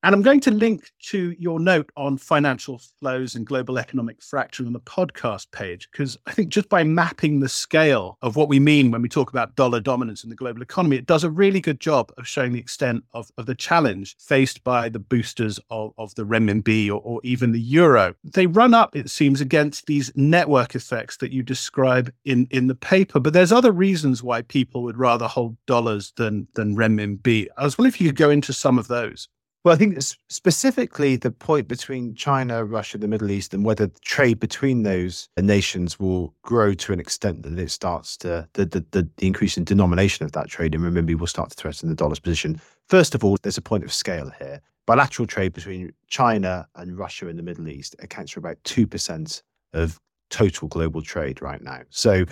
And 0.05 0.15
I'm 0.15 0.23
going 0.23 0.39
to 0.41 0.53
link 0.53 0.93
to 1.07 1.35
your 1.41 1.59
note 1.59 1.91
on 1.97 2.19
financial 2.19 2.81
flows 3.01 3.35
and 3.35 3.45
global 3.45 3.79
economic 3.79 4.23
fracture 4.23 4.65
on 4.65 4.73
the 4.73 4.79
podcast 4.81 5.51
page, 5.51 5.89
because 5.91 6.17
I 6.25 6.31
think 6.31 6.51
just 6.51 6.69
by 6.69 6.85
mapping 6.85 7.41
the 7.41 7.49
scale 7.49 8.17
of 8.23 8.37
what 8.37 8.49
we 8.49 8.61
mean 8.61 8.93
when 8.93 9.03
we 9.03 9.09
talk 9.09 9.31
about 9.31 9.57
dollar 9.57 9.81
dominance 9.81 10.23
in 10.23 10.31
the 10.31 10.37
global 10.37 10.63
economy, 10.63 10.97
it 10.97 11.07
does 11.07 11.25
a 11.25 11.31
really 11.31 11.61
good 11.61 11.81
job 11.81 12.13
of 12.17 12.29
showing 12.29 12.53
the 12.53 12.61
extent 12.61 13.03
of, 13.13 13.29
of 13.39 13.47
the 13.47 13.57
challenge 13.57 14.15
faced 14.21 14.63
by 14.63 14.89
the 14.89 15.01
boosters 15.01 15.59
of, 15.71 15.93
of 15.99 16.15
the 16.15 16.25
renminbi 16.25 16.89
or, 16.89 17.01
or 17.03 17.21
even 17.25 17.51
the 17.51 17.61
euro. 17.61 18.15
They 18.23 18.47
run 18.47 18.75
up, 18.75 18.95
it 18.95 19.11
seems, 19.11 19.41
against 19.41 19.87
these 19.87 20.13
network 20.15 20.77
effects 20.77 21.17
that 21.17 21.33
you 21.33 21.43
describe 21.43 22.13
in, 22.25 22.47
in 22.53 22.69
the 22.69 22.77
paper, 22.77 23.19
but 23.19 23.33
there's 23.33 23.53
other 23.53 23.73
reasons 23.73 24.23
why 24.23 24.43
people 24.43 24.85
would 24.85 24.97
rather 24.97 25.27
hold 25.27 25.57
dollars 25.67 26.13
than, 26.17 26.47
than 26.55 26.77
renminbi. 26.77 27.49
I 27.57 27.65
was 27.65 27.77
wondering 27.77 27.95
if 27.95 28.01
you 28.01 28.11
could 28.11 28.17
go 28.17 28.31
into 28.31 28.53
some 28.53 28.79
of 28.79 28.87
those. 28.87 29.29
Well, 29.65 29.75
I 29.75 29.77
think 29.79 29.99
specifically 30.29 31.17
the 31.17 31.33
point 31.33 31.67
between 31.67 32.15
China, 32.15 32.65
Russia, 32.65 32.97
the 32.97 33.09
Middle 33.09 33.31
East, 33.31 33.53
and 33.53 33.65
whether 33.65 33.91
trade 34.03 34.39
between 34.39 34.85
those 34.85 35.29
nations 35.37 35.99
will 35.99 36.33
grow 36.43 36.75
to 36.75 36.93
an 36.93 37.01
extent 37.01 37.43
that 37.43 37.59
it 37.59 37.71
starts 37.71 38.17
to 38.19 38.49
the 38.53 38.67
the, 38.67 38.87
the, 38.93 39.09
increase 39.19 39.57
in 39.57 39.65
denomination 39.65 40.25
of 40.25 40.33
that 40.33 40.49
trade 40.49 40.75
in 40.75 40.81
renminbi 40.81 41.19
will 41.19 41.27
start 41.27 41.51
to 41.51 41.57
threaten 41.57 41.89
the 41.89 41.95
dollar's 41.97 42.21
position. 42.21 42.61
First 42.89 43.15
of 43.15 43.25
all, 43.25 43.37
there's 43.43 43.59
a 43.59 43.63
point 43.63 43.85
of 43.85 43.93
scale 43.93 44.31
here. 44.39 44.61
Bilateral 44.87 45.27
trade 45.27 45.53
between 45.53 45.93
China 46.07 46.69
and 46.77 46.97
Russia 46.97 47.29
in 47.29 47.37
the 47.37 47.43
Middle 47.43 47.69
East 47.69 47.97
accounts 47.99 48.33
for 48.33 48.41
about 48.41 48.63
two 48.63 48.87
percent 48.87 49.43
of 49.73 49.99
total 50.31 50.69
global 50.69 51.03
trade 51.03 51.43
right 51.43 51.63
now. 51.63 51.81
So 51.91 52.25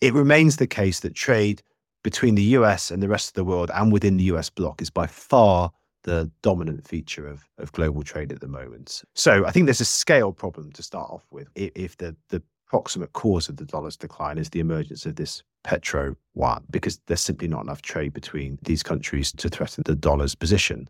it 0.00 0.14
remains 0.14 0.56
the 0.56 0.66
case 0.66 1.00
that 1.00 1.14
trade 1.14 1.62
between 2.02 2.34
the 2.34 2.42
US 2.42 2.90
and 2.90 3.02
the 3.02 3.08
rest 3.08 3.28
of 3.28 3.34
the 3.34 3.44
world 3.44 3.70
and 3.74 3.92
within 3.92 4.16
the 4.16 4.24
US 4.24 4.48
bloc 4.48 4.80
is 4.80 4.90
by 4.90 5.06
far 5.06 5.70
the 6.04 6.30
dominant 6.42 6.86
feature 6.86 7.26
of, 7.26 7.48
of 7.58 7.72
global 7.72 8.02
trade 8.02 8.32
at 8.32 8.40
the 8.40 8.48
moment. 8.48 9.02
So 9.14 9.44
I 9.46 9.50
think 9.50 9.66
there's 9.66 9.80
a 9.80 9.84
scale 9.84 10.32
problem 10.32 10.72
to 10.72 10.82
start 10.82 11.10
off 11.10 11.26
with. 11.30 11.48
If 11.54 11.96
the, 11.98 12.16
the 12.28 12.42
proximate 12.66 13.12
cause 13.12 13.48
of 13.48 13.56
the 13.56 13.64
dollar's 13.64 13.96
decline 13.96 14.38
is 14.38 14.50
the 14.50 14.60
emergence 14.60 15.06
of 15.06 15.16
this 15.16 15.42
petro 15.62 16.16
yuan, 16.34 16.64
because 16.70 16.98
there's 17.06 17.20
simply 17.20 17.46
not 17.46 17.62
enough 17.62 17.82
trade 17.82 18.12
between 18.12 18.58
these 18.62 18.82
countries 18.82 19.32
to 19.32 19.48
threaten 19.48 19.82
the 19.86 19.94
dollar's 19.94 20.34
position. 20.34 20.88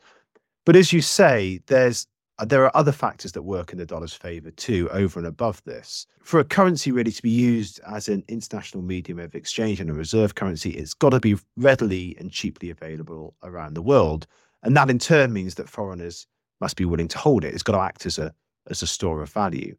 But 0.65 0.77
as 0.77 0.93
you 0.93 1.01
say, 1.01 1.61
there's 1.67 2.07
uh, 2.39 2.45
there 2.45 2.65
are 2.65 2.75
other 2.75 2.93
factors 2.93 3.33
that 3.33 3.43
work 3.43 3.73
in 3.73 3.79
the 3.79 3.87
dollar's 3.87 4.15
favor 4.15 4.51
too, 4.51 4.89
over 4.91 5.19
and 5.19 5.27
above 5.27 5.63
this. 5.65 6.07
For 6.23 6.41
a 6.41 6.45
currency 6.45 6.91
really 6.91 7.13
to 7.13 7.23
be 7.23 7.31
used 7.31 7.81
as 7.87 8.09
an 8.09 8.25
international 8.29 8.83
medium 8.83 9.19
of 9.19 9.35
exchange 9.35 9.81
and 9.81 9.91
a 9.91 9.93
reserve 9.93 10.35
currency, 10.35 10.71
it's 10.71 10.95
got 10.95 11.11
to 11.11 11.21
be 11.21 11.37
readily 11.57 12.17
and 12.19 12.31
cheaply 12.31 12.71
available 12.71 13.35
around 13.43 13.75
the 13.75 13.83
world. 13.83 14.27
And 14.63 14.77
that 14.77 14.91
in 14.91 14.99
turn 14.99 15.33
means 15.33 15.57
that 15.57 15.69
foreigners 15.69 16.27
must 16.61 16.77
be 16.77 16.85
willing 16.85 17.09
to 17.09 17.19
hold 17.19 17.45
it. 17.45 17.55
It's 17.55 17.63
got 17.63 17.73
to 17.73 17.83
act 17.83 18.07
as 18.07 18.19
a 18.19 18.33
as 18.71 18.83
a 18.83 18.87
store 18.87 19.23
of 19.23 19.31
value. 19.31 19.75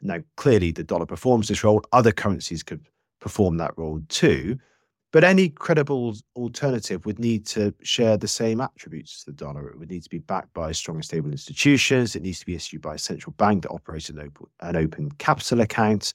Now, 0.00 0.18
clearly, 0.36 0.70
the 0.70 0.84
dollar 0.84 1.06
performs 1.06 1.48
this 1.48 1.64
role. 1.64 1.82
Other 1.92 2.12
currencies 2.12 2.62
could 2.62 2.86
perform 3.20 3.56
that 3.56 3.76
role 3.76 4.00
too. 4.08 4.58
But 5.10 5.24
any 5.24 5.48
credible 5.48 6.14
alternative 6.36 7.06
would 7.06 7.18
need 7.18 7.46
to 7.46 7.74
share 7.82 8.18
the 8.18 8.28
same 8.28 8.60
attributes 8.60 9.20
as 9.20 9.24
the 9.24 9.32
dollar. 9.32 9.68
It 9.68 9.78
would 9.78 9.90
need 9.90 10.02
to 10.02 10.10
be 10.10 10.18
backed 10.18 10.52
by 10.52 10.72
strong 10.72 10.98
and 10.98 11.04
stable 11.04 11.30
institutions. 11.30 12.14
It 12.14 12.22
needs 12.22 12.40
to 12.40 12.46
be 12.46 12.54
issued 12.54 12.82
by 12.82 12.96
a 12.96 12.98
central 12.98 13.32
bank 13.38 13.62
that 13.62 13.70
operates 13.70 14.10
an 14.10 14.18
open, 14.18 14.46
an 14.60 14.76
open 14.76 15.10
capital 15.12 15.62
account. 15.62 16.12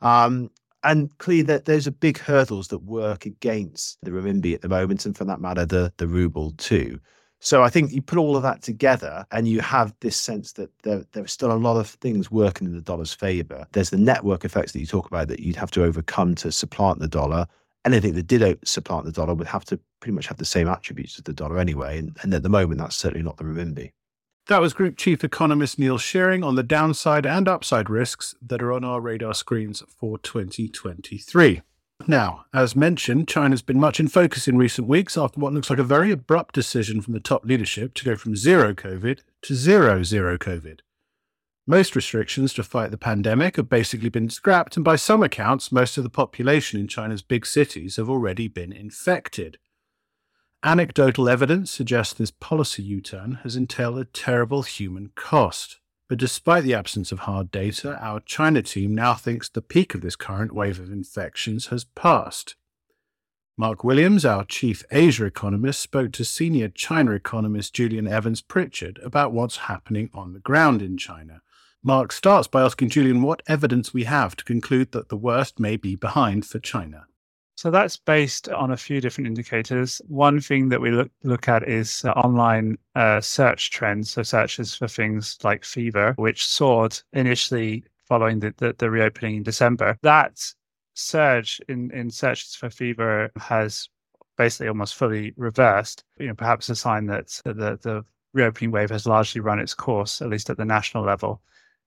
Um, 0.00 0.50
and 0.82 1.16
clearly, 1.18 1.42
that 1.42 1.66
there's 1.66 1.86
a 1.86 1.92
big 1.92 2.18
hurdles 2.18 2.66
that 2.68 2.82
work 2.82 3.26
against 3.26 3.98
the 4.02 4.10
renminbi 4.10 4.54
at 4.54 4.60
the 4.60 4.68
moment, 4.68 5.06
and 5.06 5.16
for 5.16 5.24
that 5.24 5.40
matter, 5.40 5.64
the 5.64 5.92
the 5.98 6.08
ruble 6.08 6.50
too. 6.56 6.98
So 7.44 7.64
I 7.64 7.70
think 7.70 7.90
you 7.90 8.00
put 8.00 8.18
all 8.18 8.36
of 8.36 8.44
that 8.44 8.62
together 8.62 9.26
and 9.32 9.48
you 9.48 9.60
have 9.62 9.92
this 9.98 10.16
sense 10.16 10.52
that 10.52 10.70
there, 10.84 11.04
there 11.10 11.24
are 11.24 11.28
still 11.28 11.50
a 11.50 11.54
lot 11.54 11.76
of 11.76 11.88
things 11.88 12.30
working 12.30 12.68
in 12.68 12.74
the 12.74 12.80
dollar's 12.80 13.12
favor. 13.12 13.66
There's 13.72 13.90
the 13.90 13.98
network 13.98 14.44
effects 14.44 14.70
that 14.72 14.78
you 14.78 14.86
talk 14.86 15.08
about 15.08 15.26
that 15.26 15.40
you'd 15.40 15.56
have 15.56 15.72
to 15.72 15.82
overcome 15.82 16.36
to 16.36 16.52
supplant 16.52 17.00
the 17.00 17.08
dollar. 17.08 17.48
Anything 17.84 18.14
that 18.14 18.28
did 18.28 18.60
supplant 18.64 19.06
the 19.06 19.10
dollar 19.10 19.34
would 19.34 19.48
have 19.48 19.64
to 19.66 19.80
pretty 19.98 20.14
much 20.14 20.28
have 20.28 20.36
the 20.36 20.44
same 20.44 20.68
attributes 20.68 21.18
as 21.18 21.24
the 21.24 21.32
dollar 21.32 21.58
anyway. 21.58 21.98
And, 21.98 22.16
and 22.22 22.32
at 22.32 22.44
the 22.44 22.48
moment, 22.48 22.78
that's 22.78 22.94
certainly 22.94 23.24
not 23.24 23.38
the 23.38 23.44
renminbi. 23.44 23.90
That 24.46 24.60
was 24.60 24.72
Group 24.72 24.96
Chief 24.96 25.24
Economist 25.24 25.80
Neil 25.80 25.98
Shearing 25.98 26.44
on 26.44 26.54
the 26.54 26.62
downside 26.62 27.26
and 27.26 27.48
upside 27.48 27.90
risks 27.90 28.36
that 28.40 28.62
are 28.62 28.72
on 28.72 28.84
our 28.84 29.00
radar 29.00 29.34
screens 29.34 29.82
for 29.88 30.16
2023. 30.16 31.62
Now, 32.06 32.46
as 32.52 32.74
mentioned, 32.74 33.28
China's 33.28 33.62
been 33.62 33.78
much 33.78 34.00
in 34.00 34.08
focus 34.08 34.48
in 34.48 34.58
recent 34.58 34.88
weeks 34.88 35.16
after 35.16 35.38
what 35.38 35.52
looks 35.52 35.70
like 35.70 35.78
a 35.78 35.84
very 35.84 36.10
abrupt 36.10 36.54
decision 36.54 37.00
from 37.00 37.12
the 37.12 37.20
top 37.20 37.44
leadership 37.44 37.94
to 37.94 38.04
go 38.04 38.16
from 38.16 38.34
zero 38.34 38.74
COVID 38.74 39.20
to 39.42 39.54
zero 39.54 40.02
zero 40.02 40.36
COVID. 40.36 40.80
Most 41.64 41.94
restrictions 41.94 42.52
to 42.54 42.64
fight 42.64 42.90
the 42.90 42.98
pandemic 42.98 43.54
have 43.54 43.68
basically 43.68 44.08
been 44.08 44.28
scrapped, 44.30 44.76
and 44.76 44.84
by 44.84 44.96
some 44.96 45.22
accounts, 45.22 45.70
most 45.70 45.96
of 45.96 46.02
the 46.02 46.10
population 46.10 46.80
in 46.80 46.88
China's 46.88 47.22
big 47.22 47.46
cities 47.46 47.96
have 47.96 48.10
already 48.10 48.48
been 48.48 48.72
infected. 48.72 49.58
Anecdotal 50.64 51.28
evidence 51.28 51.70
suggests 51.70 52.14
this 52.14 52.32
policy 52.32 52.82
U 52.82 53.00
turn 53.00 53.38
has 53.44 53.54
entailed 53.54 53.98
a 53.98 54.04
terrible 54.04 54.62
human 54.62 55.12
cost. 55.14 55.78
But 56.12 56.18
despite 56.18 56.64
the 56.64 56.74
absence 56.74 57.10
of 57.10 57.20
hard 57.20 57.50
data, 57.50 57.98
our 57.98 58.20
China 58.20 58.60
team 58.60 58.94
now 58.94 59.14
thinks 59.14 59.48
the 59.48 59.62
peak 59.62 59.94
of 59.94 60.02
this 60.02 60.14
current 60.14 60.52
wave 60.52 60.78
of 60.78 60.92
infections 60.92 61.68
has 61.68 61.84
passed. 61.84 62.54
Mark 63.56 63.82
Williams, 63.82 64.26
our 64.26 64.44
chief 64.44 64.84
Asia 64.90 65.24
economist, 65.24 65.80
spoke 65.80 66.12
to 66.12 66.24
senior 66.26 66.68
China 66.68 67.12
economist 67.12 67.72
Julian 67.72 68.06
Evans 68.06 68.42
Pritchard 68.42 69.00
about 69.02 69.32
what's 69.32 69.56
happening 69.72 70.10
on 70.12 70.34
the 70.34 70.40
ground 70.40 70.82
in 70.82 70.98
China. 70.98 71.40
Mark 71.82 72.12
starts 72.12 72.46
by 72.46 72.60
asking 72.60 72.90
Julian 72.90 73.22
what 73.22 73.42
evidence 73.46 73.94
we 73.94 74.04
have 74.04 74.36
to 74.36 74.44
conclude 74.44 74.92
that 74.92 75.08
the 75.08 75.16
worst 75.16 75.58
may 75.58 75.78
be 75.78 75.96
behind 75.96 76.44
for 76.44 76.58
China. 76.58 77.06
So 77.56 77.70
that's 77.70 77.96
based 77.96 78.48
on 78.48 78.72
a 78.72 78.76
few 78.76 79.00
different 79.00 79.28
indicators. 79.28 80.00
One 80.08 80.40
thing 80.40 80.68
that 80.70 80.80
we 80.80 80.90
look 80.90 81.10
look 81.22 81.48
at 81.48 81.68
is 81.68 82.04
uh, 82.04 82.10
online 82.12 82.78
uh, 82.94 83.20
search 83.20 83.70
trends, 83.70 84.10
so 84.10 84.22
searches 84.22 84.74
for 84.74 84.88
things 84.88 85.38
like 85.44 85.64
fever, 85.64 86.14
which 86.16 86.46
soared 86.46 86.98
initially 87.12 87.84
following 88.04 88.40
the, 88.40 88.54
the, 88.56 88.74
the 88.78 88.90
reopening 88.90 89.36
in 89.36 89.42
December. 89.42 89.96
That 90.02 90.40
surge 90.94 91.60
in, 91.68 91.90
in 91.92 92.10
searches 92.10 92.54
for 92.54 92.68
fever 92.70 93.30
has 93.36 93.88
basically 94.36 94.68
almost 94.68 94.94
fully 94.94 95.32
reversed. 95.36 96.04
You 96.18 96.28
know, 96.28 96.34
perhaps 96.34 96.68
a 96.68 96.74
sign 96.74 97.06
that 97.06 97.28
the 97.44 97.78
the 97.82 98.04
reopening 98.32 98.70
wave 98.70 98.90
has 98.90 99.06
largely 99.06 99.40
run 99.40 99.60
its 99.60 99.74
course, 99.74 100.22
at 100.22 100.28
least 100.28 100.50
at 100.50 100.56
the 100.56 100.64
national 100.64 101.04
level. 101.04 101.42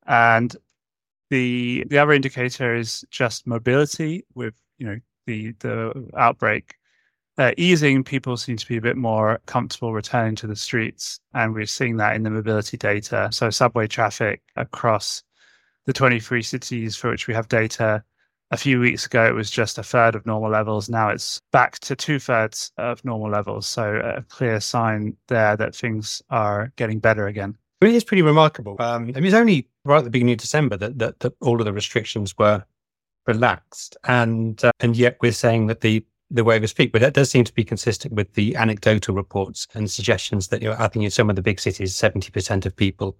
And 0.06 0.56
the 1.30 1.84
the 1.90 1.98
other 1.98 2.14
indicator 2.14 2.76
is 2.76 3.04
just 3.10 3.48
mobility 3.48 4.26
with 4.36 4.54
you 4.78 4.86
know 4.86 5.00
the 5.26 5.54
the 5.60 6.10
outbreak 6.18 6.76
uh, 7.38 7.52
easing, 7.58 8.04
people 8.04 8.38
seem 8.38 8.56
to 8.56 8.68
be 8.68 8.78
a 8.78 8.82
bit 8.82 8.96
more 8.96 9.40
comfortable 9.46 9.94
returning 9.94 10.36
to 10.36 10.48
the 10.48 10.56
streets, 10.56 11.20
and 11.34 11.54
we're 11.54 11.66
seeing 11.66 11.98
that 11.98 12.16
in 12.16 12.24
the 12.24 12.30
mobility 12.30 12.78
data. 12.78 13.30
So 13.32 13.50
subway 13.50 13.88
traffic 13.88 14.42
across 14.56 15.24
the 15.86 15.94
23 15.94 16.42
cities 16.42 16.96
for 16.96 17.10
which 17.10 17.28
we 17.28 17.34
have 17.34 17.48
data. 17.48 18.04
A 18.52 18.58
few 18.58 18.80
weeks 18.80 19.06
ago, 19.06 19.26
it 19.26 19.34
was 19.34 19.50
just 19.50 19.78
a 19.78 19.84
third 19.84 20.16
of 20.16 20.26
normal 20.26 20.52
levels. 20.52 20.88
Now 20.88 21.10
it's 21.10 21.42
back 21.52 21.80
to 21.80 21.96
two 21.96 22.20
thirds 22.20 22.72
of 22.78 23.04
normal 23.04 23.30
levels. 23.30 23.68
So 23.68 23.96
a 23.96 24.22
clear 24.22 24.60
sign 24.60 25.18
there 25.28 25.58
that 25.58 25.76
things 25.76 26.22
are 26.30 26.72
getting 26.76 27.00
better 27.00 27.28
again. 27.28 27.58
I 27.82 27.86
mean, 27.86 27.96
it's 27.96 28.06
pretty 28.06 28.22
remarkable. 28.22 28.76
Um, 28.80 29.12
I 29.16 29.20
mean, 29.20 29.26
it's 29.26 29.34
only 29.34 29.68
right 29.84 29.98
at 29.98 30.04
the 30.04 30.10
beginning 30.10 30.34
of 30.34 30.40
December 30.40 30.78
that, 30.78 31.00
that, 31.00 31.20
that 31.20 31.34
all 31.42 31.60
of 31.60 31.66
the 31.66 31.74
restrictions 31.74 32.38
were 32.38 32.64
relaxed, 33.28 33.98
and 34.06 34.64
uh, 34.64 34.72
and 34.80 34.96
yet 34.96 35.18
we're 35.22 35.32
saying 35.32 35.68
that 35.68 35.82
the 35.82 36.06
the 36.32 36.44
wave 36.44 36.64
is 36.64 36.74
peak, 36.74 36.92
but 36.92 37.02
that 37.02 37.14
does 37.14 37.30
seem 37.30 37.44
to 37.44 37.54
be 37.54 37.64
consistent 37.64 38.14
with 38.14 38.34
the 38.34 38.56
anecdotal 38.56 39.14
reports 39.14 39.68
and 39.76 39.90
suggestions 39.90 40.48
that 40.48 40.62
you 40.62 40.70
know, 40.70 40.76
I 40.78 40.88
think 40.88 41.06
in 41.06 41.12
some 41.12 41.30
of 41.30 41.36
the 41.36 41.42
big 41.42 41.60
cities, 41.60 41.96
seventy 41.96 42.32
percent 42.32 42.66
of 42.66 42.76
people, 42.76 43.18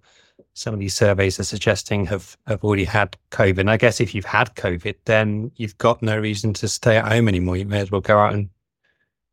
some 0.54 0.74
of 0.74 0.80
these 0.80 0.94
surveys 0.94 1.38
are 1.38 1.44
suggesting 1.44 2.06
have 2.06 2.36
have 2.46 2.64
already 2.64 2.84
had 2.84 3.16
COVID. 3.30 3.58
And 3.58 3.70
I 3.70 3.76
guess 3.76 4.00
if 4.00 4.14
you've 4.14 4.24
had 4.24 4.54
COVID, 4.56 4.96
then 5.04 5.52
you've 5.56 5.78
got 5.78 6.02
no 6.02 6.18
reason 6.18 6.52
to 6.54 6.68
stay 6.68 6.96
at 6.96 7.06
home 7.06 7.28
anymore. 7.28 7.56
You 7.56 7.66
may 7.66 7.80
as 7.80 7.90
well 7.90 8.00
go 8.00 8.18
out 8.18 8.34
and 8.34 8.48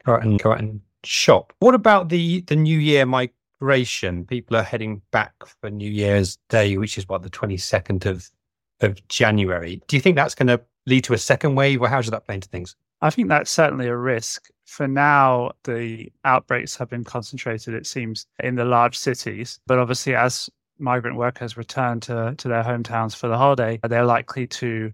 go 0.05 0.13
out 0.13 0.23
and 0.23 0.39
go 0.39 0.51
out 0.51 0.59
and 0.59 0.81
shop. 1.03 1.53
What 1.59 1.75
about 1.75 2.09
the 2.09 2.41
the 2.41 2.55
New 2.55 2.77
Year 2.77 3.05
migration? 3.05 4.25
People 4.25 4.55
are 4.57 4.63
heading 4.63 5.01
back 5.11 5.33
for 5.45 5.69
New 5.69 5.89
Year's 5.89 6.37
Day, 6.49 6.77
which 6.77 6.97
is 6.97 7.07
what 7.09 7.23
the 7.23 7.29
twenty 7.29 7.57
second 7.57 8.05
of 8.05 8.29
of 8.83 9.05
January. 9.07 9.81
Do 9.87 9.95
you 9.95 10.01
think 10.01 10.15
that's 10.15 10.35
going 10.35 10.47
to 10.47 10.61
lead 10.85 11.03
to 11.05 11.13
a 11.13 11.17
second 11.17 11.55
wave, 11.55 11.81
or 11.81 11.87
how 11.87 12.01
does 12.01 12.11
that 12.11 12.25
play 12.25 12.35
into 12.35 12.49
things? 12.49 12.75
I 13.01 13.09
think 13.09 13.29
that's 13.29 13.51
certainly 13.51 13.87
a 13.87 13.97
risk. 13.97 14.49
For 14.65 14.87
now, 14.87 15.51
the 15.63 16.11
outbreaks 16.25 16.75
have 16.77 16.89
been 16.89 17.03
concentrated, 17.03 17.73
it 17.73 17.85
seems, 17.85 18.25
in 18.39 18.55
the 18.55 18.65
large 18.65 18.97
cities. 18.97 19.59
But 19.67 19.79
obviously, 19.79 20.15
as 20.15 20.49
migrant 20.79 21.17
workers 21.17 21.57
return 21.57 21.99
to, 22.01 22.35
to 22.37 22.47
their 22.47 22.63
hometowns 22.63 23.15
for 23.15 23.27
the 23.27 23.37
holiday, 23.37 23.79
they're 23.87 24.05
likely 24.05 24.47
to 24.47 24.91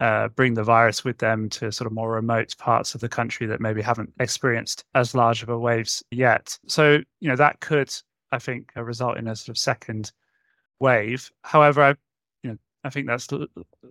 uh, 0.00 0.28
bring 0.28 0.54
the 0.54 0.62
virus 0.62 1.04
with 1.04 1.18
them 1.18 1.48
to 1.50 1.72
sort 1.72 1.86
of 1.86 1.92
more 1.92 2.12
remote 2.12 2.56
parts 2.58 2.94
of 2.94 3.00
the 3.00 3.08
country 3.08 3.46
that 3.46 3.60
maybe 3.60 3.82
haven't 3.82 4.12
experienced 4.20 4.84
as 4.94 5.14
large 5.14 5.42
of 5.42 5.48
a 5.48 5.58
waves 5.58 6.02
yet. 6.10 6.58
So, 6.68 6.98
you 7.20 7.28
know, 7.28 7.36
that 7.36 7.60
could 7.60 7.92
I 8.32 8.38
think, 8.38 8.72
result 8.76 9.16
in 9.16 9.28
a 9.28 9.36
sort 9.36 9.50
of 9.50 9.58
second 9.58 10.12
wave. 10.80 11.30
However, 11.42 11.82
I, 11.82 11.94
I 12.84 12.90
think 12.90 13.06
that's 13.06 13.28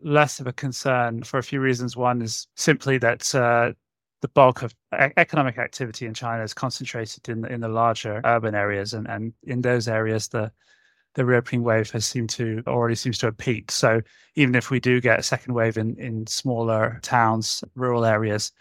less 0.01 0.39
of 0.39 0.47
a 0.47 0.53
concern 0.53 1.23
for 1.23 1.37
a 1.37 1.43
few 1.43 1.59
reasons. 1.59 1.97
One 1.97 2.21
is 2.21 2.47
simply 2.55 2.97
that 2.99 3.35
uh, 3.35 3.73
the 4.21 4.27
bulk 4.29 4.63
of 4.63 4.73
economic 4.91 5.57
activity 5.57 6.05
in 6.05 6.13
China 6.13 6.43
is 6.43 6.53
concentrated 6.53 7.29
in 7.29 7.41
the, 7.41 7.51
in 7.51 7.61
the 7.61 7.67
larger 7.67 8.21
urban 8.25 8.55
areas, 8.55 8.93
and, 8.93 9.07
and 9.07 9.33
in 9.43 9.61
those 9.61 9.87
areas, 9.87 10.27
the 10.29 10.51
the 11.15 11.25
reopening 11.25 11.63
wave 11.63 11.89
has 11.89 12.05
seemed 12.05 12.29
to 12.29 12.61
already 12.67 12.93
seems 12.93 13.17
to 13.17 13.25
have 13.25 13.37
peaked. 13.37 13.71
So 13.71 14.01
even 14.35 14.53
if 14.53 14.69
we 14.69 14.79
do 14.79 15.01
get 15.01 15.19
a 15.19 15.23
second 15.23 15.53
wave 15.53 15.77
in 15.77 15.99
in 15.99 16.27
smaller 16.27 16.99
towns, 17.01 17.63
rural 17.75 18.05
areas, 18.05 18.51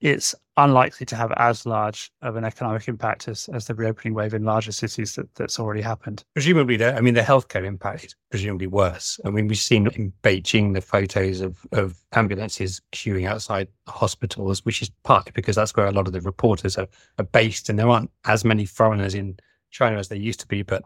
it's 0.00 0.34
unlikely 0.56 1.06
to 1.06 1.16
have 1.16 1.32
as 1.36 1.64
large 1.66 2.10
of 2.22 2.36
an 2.36 2.44
economic 2.44 2.88
impact 2.88 3.28
as, 3.28 3.48
as 3.52 3.66
the 3.66 3.74
reopening 3.74 4.14
wave 4.14 4.34
in 4.34 4.44
larger 4.44 4.72
cities 4.72 5.14
that, 5.14 5.32
that's 5.34 5.58
already 5.58 5.80
happened. 5.80 6.24
Presumably, 6.34 6.76
the, 6.76 6.94
I 6.94 7.00
mean, 7.00 7.14
the 7.14 7.20
healthcare 7.20 7.64
impact 7.64 8.04
is 8.04 8.14
presumably 8.30 8.66
worse. 8.66 9.20
I 9.24 9.30
mean, 9.30 9.48
we've 9.48 9.58
seen 9.58 9.86
in 9.88 10.12
Beijing 10.22 10.74
the 10.74 10.80
photos 10.80 11.40
of, 11.40 11.66
of 11.72 12.02
ambulances 12.12 12.80
queuing 12.92 13.26
outside 13.26 13.68
hospitals, 13.88 14.64
which 14.64 14.82
is 14.82 14.90
partly 15.02 15.32
because 15.32 15.56
that's 15.56 15.76
where 15.76 15.86
a 15.86 15.92
lot 15.92 16.06
of 16.06 16.12
the 16.12 16.20
reporters 16.20 16.76
are, 16.78 16.88
are 17.18 17.24
based, 17.24 17.68
and 17.68 17.78
there 17.78 17.88
aren't 17.88 18.10
as 18.24 18.44
many 18.44 18.64
foreigners 18.64 19.14
in 19.14 19.38
China 19.70 19.98
as 19.98 20.08
there 20.08 20.18
used 20.18 20.40
to 20.40 20.48
be, 20.48 20.62
but 20.62 20.82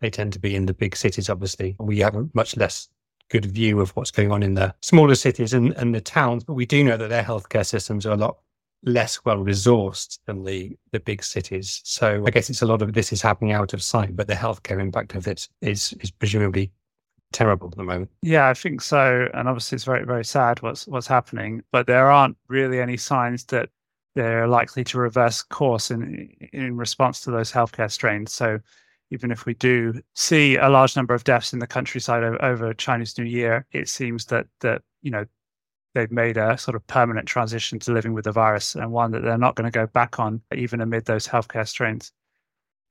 they 0.00 0.10
tend 0.10 0.32
to 0.32 0.38
be 0.38 0.56
in 0.56 0.66
the 0.66 0.74
big 0.74 0.96
cities, 0.96 1.28
obviously. 1.28 1.76
We 1.78 1.98
have 2.00 2.16
a 2.16 2.28
much 2.34 2.56
less 2.56 2.88
good 3.28 3.46
view 3.46 3.80
of 3.80 3.90
what's 3.90 4.10
going 4.10 4.30
on 4.30 4.42
in 4.42 4.54
the 4.54 4.74
smaller 4.82 5.14
cities 5.14 5.54
and, 5.54 5.72
and 5.76 5.94
the 5.94 6.00
towns, 6.00 6.44
but 6.44 6.54
we 6.54 6.66
do 6.66 6.82
know 6.84 6.96
that 6.96 7.08
their 7.08 7.22
healthcare 7.22 7.64
systems 7.64 8.04
are 8.04 8.12
a 8.12 8.16
lot 8.16 8.38
less 8.84 9.24
well 9.24 9.38
resourced 9.38 10.18
than 10.26 10.44
the 10.44 10.76
the 10.90 11.00
big 11.00 11.22
cities. 11.22 11.80
So 11.84 12.24
I 12.26 12.30
guess 12.30 12.50
it's 12.50 12.62
a 12.62 12.66
lot 12.66 12.82
of 12.82 12.92
this 12.92 13.12
is 13.12 13.22
happening 13.22 13.52
out 13.52 13.72
of 13.72 13.82
sight, 13.82 14.16
but 14.16 14.26
the 14.26 14.34
healthcare 14.34 14.80
impact 14.80 15.14
of 15.14 15.26
it 15.26 15.48
is 15.60 15.94
is 16.00 16.10
presumably 16.10 16.72
terrible 17.32 17.68
at 17.68 17.76
the 17.76 17.84
moment. 17.84 18.10
Yeah, 18.22 18.48
I 18.48 18.54
think 18.54 18.80
so. 18.80 19.28
And 19.34 19.48
obviously 19.48 19.76
it's 19.76 19.84
very, 19.84 20.04
very 20.04 20.24
sad 20.24 20.62
what's 20.62 20.86
what's 20.86 21.06
happening. 21.06 21.62
But 21.72 21.86
there 21.86 22.10
aren't 22.10 22.36
really 22.48 22.80
any 22.80 22.96
signs 22.96 23.44
that 23.46 23.70
they're 24.14 24.46
likely 24.46 24.84
to 24.84 24.98
reverse 24.98 25.42
course 25.42 25.90
in 25.90 26.28
in 26.52 26.76
response 26.76 27.20
to 27.22 27.30
those 27.30 27.50
healthcare 27.50 27.90
strains. 27.90 28.32
So 28.32 28.60
even 29.10 29.30
if 29.30 29.46
we 29.46 29.54
do 29.54 30.00
see 30.14 30.56
a 30.56 30.68
large 30.68 30.96
number 30.96 31.14
of 31.14 31.24
deaths 31.24 31.52
in 31.52 31.58
the 31.58 31.66
countryside 31.66 32.22
over, 32.22 32.42
over 32.42 32.74
Chinese 32.74 33.18
New 33.18 33.24
Year, 33.24 33.66
it 33.72 33.88
seems 33.88 34.26
that 34.26 34.46
that 34.60 34.82
you 35.02 35.10
know 35.10 35.24
they've 35.94 36.10
made 36.10 36.36
a 36.36 36.56
sort 36.58 36.74
of 36.74 36.86
permanent 36.86 37.26
transition 37.26 37.78
to 37.80 37.92
living 37.92 38.12
with 38.12 38.24
the 38.24 38.32
virus 38.32 38.74
and 38.74 38.92
one 38.92 39.10
that 39.12 39.22
they're 39.22 39.38
not 39.38 39.54
going 39.54 39.70
to 39.70 39.76
go 39.76 39.86
back 39.86 40.18
on 40.18 40.40
even 40.54 40.80
amid 40.80 41.04
those 41.04 41.26
healthcare 41.26 41.66
strains. 41.66 42.12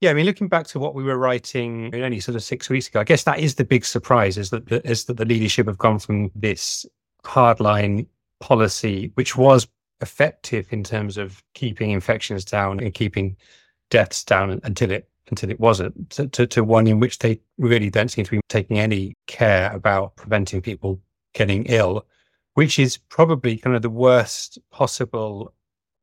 Yeah, 0.02 0.10
I 0.10 0.14
mean, 0.14 0.26
looking 0.26 0.48
back 0.48 0.66
to 0.68 0.80
what 0.80 0.96
we 0.96 1.04
were 1.04 1.18
writing 1.18 1.94
only 1.94 2.20
sort 2.20 2.36
of 2.36 2.44
six 2.44 2.70
weeks 2.70 2.88
ago, 2.88 3.02
I 3.02 3.04
guess 3.04 3.24
that 3.24 3.40
is 3.40 3.56
the 3.56 3.64
big 3.64 3.86
surprise: 3.86 4.38
is 4.38 4.50
that 4.50 4.68
the, 4.68 4.80
that 4.80 5.18
the 5.18 5.26
leadership 5.26 5.68
have 5.68 5.78
gone 5.78 6.00
from 6.00 6.32
this 6.34 6.88
hardline 7.24 8.08
policy, 8.40 9.12
which 9.14 9.38
was 9.38 9.68
effective 10.02 10.68
in 10.72 10.84
terms 10.84 11.18
of 11.18 11.44
keeping 11.54 11.92
infections 11.92 12.44
down 12.44 12.80
and 12.80 12.96
keeping 12.96 13.38
deaths 13.92 14.24
down 14.24 14.60
until 14.64 14.90
it 14.90 15.08
until 15.30 15.50
it 15.50 15.60
wasn't, 15.60 16.10
to, 16.10 16.28
to, 16.28 16.46
to 16.46 16.64
one 16.64 16.88
in 16.88 17.00
which 17.00 17.20
they 17.20 17.40
really 17.58 17.90
don't 17.90 18.10
seem 18.10 18.26
to 18.26 18.32
be 18.32 18.42
taking 18.50 18.80
any 18.80 19.16
care 19.28 19.72
about 19.72 20.16
preventing 20.18 20.62
people 20.62 21.00
getting 21.34 21.64
ill 21.68 22.06
which 22.54 22.80
is 22.80 22.98
probably 22.98 23.58
kind 23.58 23.76
of 23.76 23.82
the 23.82 23.90
worst 23.90 24.60
possible 24.72 25.54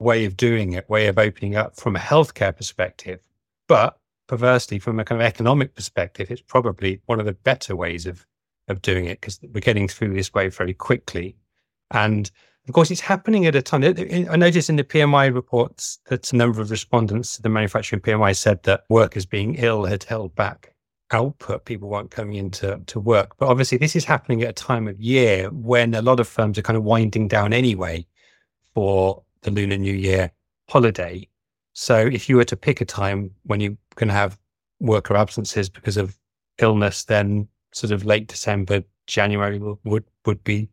way 0.00 0.25
of 0.25 0.37
doing 0.37 0.73
it, 0.73 0.88
way 0.88 1.07
of 1.07 1.19
opening 1.19 1.57
up 1.57 1.76
from 1.76 1.97
a 1.97 2.00
healthcare 2.00 2.57
perspective. 2.57 3.21
But 3.67 3.99
perversely, 4.26 4.78
from 4.78 5.00
a 5.00 5.05
kind 5.05 5.21
of 5.21 5.26
economic 5.26 5.75
perspective, 5.75 6.31
it's 6.31 6.40
probably 6.40 7.00
one 7.07 7.21
of 7.21 7.26
the 7.26 7.33
better 7.33 7.75
ways 7.76 8.07
of 8.07 8.26
of 8.69 8.83
doing 8.83 9.07
it 9.07 9.21
because 9.21 9.40
we're 9.43 9.61
getting 9.61 9.88
through 9.88 10.14
this 10.14 10.33
wave 10.35 10.55
very 10.55 10.75
quickly. 10.75 11.37
And 11.90 12.31
of 12.69 12.75
course, 12.75 12.90
it's 12.90 13.00
happening 13.00 13.47
at 13.47 13.57
a 13.57 13.62
time. 13.62 13.83
I 13.83 14.37
noticed 14.37 14.69
in 14.69 14.76
the 14.76 14.85
PMI 14.85 15.35
reports 15.35 15.99
that 16.09 16.31
a 16.33 16.37
number 16.37 16.61
of 16.61 16.71
respondents 16.71 17.37
to 17.37 17.43
the 17.43 17.49
manufacturing 17.49 18.02
PMI 18.02 18.37
said 18.37 18.62
that 18.64 18.85
workers 18.90 19.25
being 19.25 19.55
ill 19.55 19.87
had 19.87 20.05
held 20.05 20.35
back 20.35 20.75
output, 21.12 21.65
people 21.65 21.88
weren't 21.88 22.11
coming 22.11 22.35
into 22.35 22.81
to 22.87 23.00
work. 23.00 23.37
But 23.38 23.49
obviously, 23.49 23.79
this 23.79 23.97
is 23.97 24.05
happening 24.05 24.43
at 24.43 24.50
a 24.50 24.53
time 24.53 24.88
of 24.88 25.00
year 25.00 25.50
when 25.50 25.95
a 25.95 26.03
lot 26.03 26.21
of 26.21 26.29
firms 26.29 26.59
are 26.59 26.62
kind 26.62 26.77
of 26.77 26.85
winding 26.85 27.29
down 27.29 27.53
anyway 27.53 28.07
for 28.75 29.23
the 29.43 29.50
Lunar 29.50 29.77
New 29.77 29.95
Year 29.95 30.31
holiday. 30.69 31.29
So, 31.73 31.97
if 31.97 32.29
you 32.29 32.37
were 32.37 32.45
to 32.45 32.57
pick 32.57 32.81
a 32.81 32.85
time 32.85 33.31
when 33.45 33.61
you 33.61 33.77
can 33.97 34.09
have 34.09 34.38
worker 34.81 35.17
absences 35.17 35.69
because 35.69 35.97
of 35.97 36.19
illness, 36.59 37.04
then 37.04 37.49
sort 37.73 37.93
of 37.93 38.04
late 38.04 38.28
December, 38.28 38.82
January 39.06 39.59
would 39.59 40.04
would 40.25 40.45
be 40.45 40.69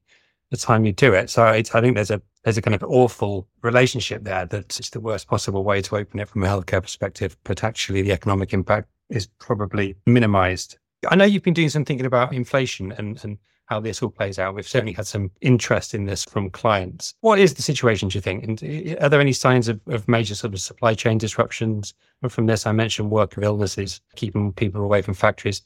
the 0.52 0.58
time 0.58 0.86
you 0.86 0.92
do 0.92 1.14
it. 1.14 1.30
So, 1.30 1.44
I 1.46 1.62
think 1.62 1.96
there's 1.96 2.12
a 2.12 2.22
there's 2.44 2.58
a 2.58 2.62
kind 2.62 2.76
of 2.76 2.84
awful 2.84 3.48
relationship 3.64 4.24
there 4.24 4.46
that 4.46 4.80
it's 4.80 4.92
the 4.92 5.00
worst 5.00 5.28
possible 5.28 5.64
way 5.64 5.82
to 5.82 5.98
open 5.98 6.20
it 6.20 6.30
from 6.30 6.44
a 6.44 6.48
healthcare 6.48 6.82
perspective, 6.82 7.36
but 7.44 7.64
actually 7.64 8.04
the 8.04 8.12
economic 8.12 8.54
impact 8.54 8.88
is 9.10 9.28
probably 9.40 9.96
minimized. 10.06 10.78
I 11.10 11.16
know 11.16 11.26
you've 11.26 11.44
been 11.44 11.54
doing 11.54 11.70
some 11.70 11.86
thinking 11.86 12.06
about 12.06 12.34
inflation 12.34 12.92
and, 12.94 13.24
and 13.24 13.38
how 13.66 13.80
this 13.80 14.02
all 14.02 14.10
plays 14.10 14.38
out. 14.40 14.56
We've 14.56 14.68
certainly 14.68 14.94
had 14.94 15.08
some 15.08 15.32
interest 15.42 15.94
in 15.94 16.06
this 16.06 16.24
from 16.24 16.50
clients. 16.50 17.16
What 17.22 17.40
is 17.40 17.56
the 17.56 17.62
situation, 17.62 18.10
do 18.10 18.18
you 18.18 18.22
think? 18.22 18.44
And 18.44 18.64
eh, 18.64 18.96
are 19.02 19.10
there 19.10 19.22
any 19.22 19.34
signs 19.34 19.68
of, 19.68 19.80
of 19.88 20.08
major 20.08 20.36
sort 20.36 20.54
of 20.54 20.62
supply 20.62 20.94
chain 20.94 21.18
disruptions? 21.18 21.94
And 22.22 22.32
from 22.32 22.46
this, 22.46 22.66
I 22.66 22.72
mentioned 22.72 23.12
worker 23.12 23.42
illnesses, 23.44 24.02
keeping 24.16 24.54
people 24.54 24.82
away 24.82 25.02
from 25.02 25.14
factories. 25.14 25.62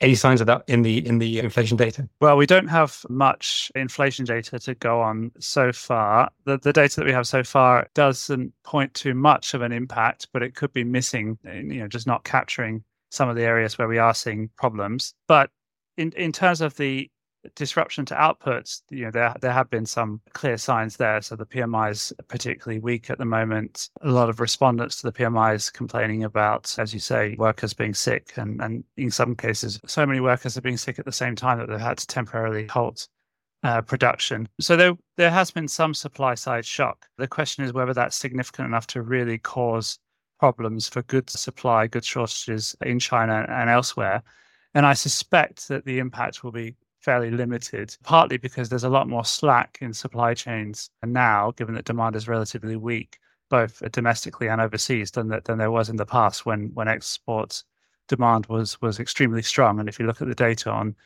Any 0.00 0.14
signs 0.14 0.40
of 0.40 0.46
that 0.46 0.62
in 0.68 0.82
the 0.82 1.04
in 1.04 1.18
the 1.18 1.40
inflation 1.40 1.76
data? 1.76 2.08
Well, 2.20 2.36
we 2.36 2.46
don't 2.46 2.68
have 2.68 3.04
much 3.08 3.72
inflation 3.74 4.24
data 4.24 4.58
to 4.60 4.74
go 4.74 5.00
on 5.00 5.32
so 5.40 5.72
far. 5.72 6.30
The 6.44 6.58
the 6.58 6.72
data 6.72 6.96
that 6.96 7.06
we 7.06 7.12
have 7.12 7.26
so 7.26 7.42
far 7.42 7.88
doesn't 7.94 8.52
point 8.62 8.94
to 8.94 9.14
much 9.14 9.54
of 9.54 9.62
an 9.62 9.72
impact, 9.72 10.28
but 10.32 10.42
it 10.42 10.54
could 10.54 10.72
be 10.72 10.84
missing, 10.84 11.38
you 11.44 11.80
know, 11.80 11.88
just 11.88 12.06
not 12.06 12.22
capturing 12.22 12.84
some 13.10 13.28
of 13.28 13.34
the 13.34 13.42
areas 13.42 13.76
where 13.76 13.88
we 13.88 13.98
are 13.98 14.14
seeing 14.14 14.50
problems. 14.56 15.14
But 15.26 15.50
in 15.96 16.12
in 16.12 16.30
terms 16.30 16.60
of 16.60 16.76
the 16.76 17.10
disruption 17.54 18.04
to 18.06 18.14
outputs, 18.14 18.82
you 18.90 19.04
know, 19.04 19.10
there 19.10 19.34
there 19.40 19.52
have 19.52 19.70
been 19.70 19.86
some 19.86 20.20
clear 20.32 20.56
signs 20.56 20.96
there. 20.96 21.20
So 21.22 21.36
the 21.36 21.46
PMI 21.46 21.90
is 21.90 22.12
particularly 22.28 22.80
weak 22.80 23.10
at 23.10 23.18
the 23.18 23.24
moment. 23.24 23.90
A 24.02 24.10
lot 24.10 24.28
of 24.28 24.40
respondents 24.40 24.96
to 24.96 25.10
the 25.10 25.12
PMIs 25.12 25.72
complaining 25.72 26.24
about, 26.24 26.74
as 26.78 26.92
you 26.92 27.00
say, 27.00 27.36
workers 27.38 27.74
being 27.74 27.94
sick, 27.94 28.32
and 28.36 28.60
and 28.60 28.84
in 28.96 29.10
some 29.10 29.34
cases, 29.34 29.80
so 29.86 30.04
many 30.06 30.20
workers 30.20 30.56
are 30.56 30.62
being 30.62 30.76
sick 30.76 30.98
at 30.98 31.04
the 31.04 31.12
same 31.12 31.36
time 31.36 31.58
that 31.58 31.68
they've 31.68 31.80
had 31.80 31.98
to 31.98 32.06
temporarily 32.06 32.66
halt. 32.66 33.08
Uh, 33.64 33.82
production. 33.82 34.48
So 34.60 34.76
there, 34.76 34.92
there 35.16 35.32
has 35.32 35.50
been 35.50 35.66
some 35.66 35.92
supply 35.92 36.36
side 36.36 36.64
shock. 36.64 37.06
The 37.16 37.26
question 37.26 37.64
is 37.64 37.72
whether 37.72 37.92
that's 37.92 38.16
significant 38.16 38.68
enough 38.68 38.86
to 38.88 39.02
really 39.02 39.36
cause 39.36 39.98
problems 40.38 40.88
for 40.88 41.02
goods 41.02 41.38
supply, 41.38 41.88
goods 41.88 42.06
shortages 42.06 42.76
in 42.82 43.00
China 43.00 43.44
and 43.48 43.68
elsewhere. 43.68 44.22
And 44.74 44.86
I 44.86 44.92
suspect 44.92 45.66
that 45.68 45.84
the 45.84 45.98
impact 45.98 46.44
will 46.44 46.52
be 46.52 46.76
fairly 47.00 47.30
limited, 47.30 47.96
partly 48.02 48.36
because 48.36 48.68
there's 48.68 48.84
a 48.84 48.88
lot 48.88 49.08
more 49.08 49.24
slack 49.24 49.78
in 49.80 49.92
supply 49.92 50.34
chains 50.34 50.90
now, 51.04 51.52
given 51.52 51.74
that 51.74 51.84
demand 51.84 52.16
is 52.16 52.28
relatively 52.28 52.76
weak, 52.76 53.18
both 53.48 53.82
domestically 53.92 54.48
and 54.48 54.60
overseas, 54.60 55.10
than 55.12 55.28
that 55.28 55.44
than 55.44 55.58
there 55.58 55.70
was 55.70 55.88
in 55.88 55.96
the 55.96 56.06
past 56.06 56.46
when 56.46 56.70
when 56.74 56.88
exports 56.88 57.64
demand 58.08 58.46
was 58.46 58.80
was 58.82 58.98
extremely 59.00 59.42
strong. 59.42 59.78
And 59.80 59.88
if 59.88 59.98
you 59.98 60.06
look 60.06 60.20
at 60.22 60.28
the 60.28 60.34
data 60.34 60.70
on 60.70 60.96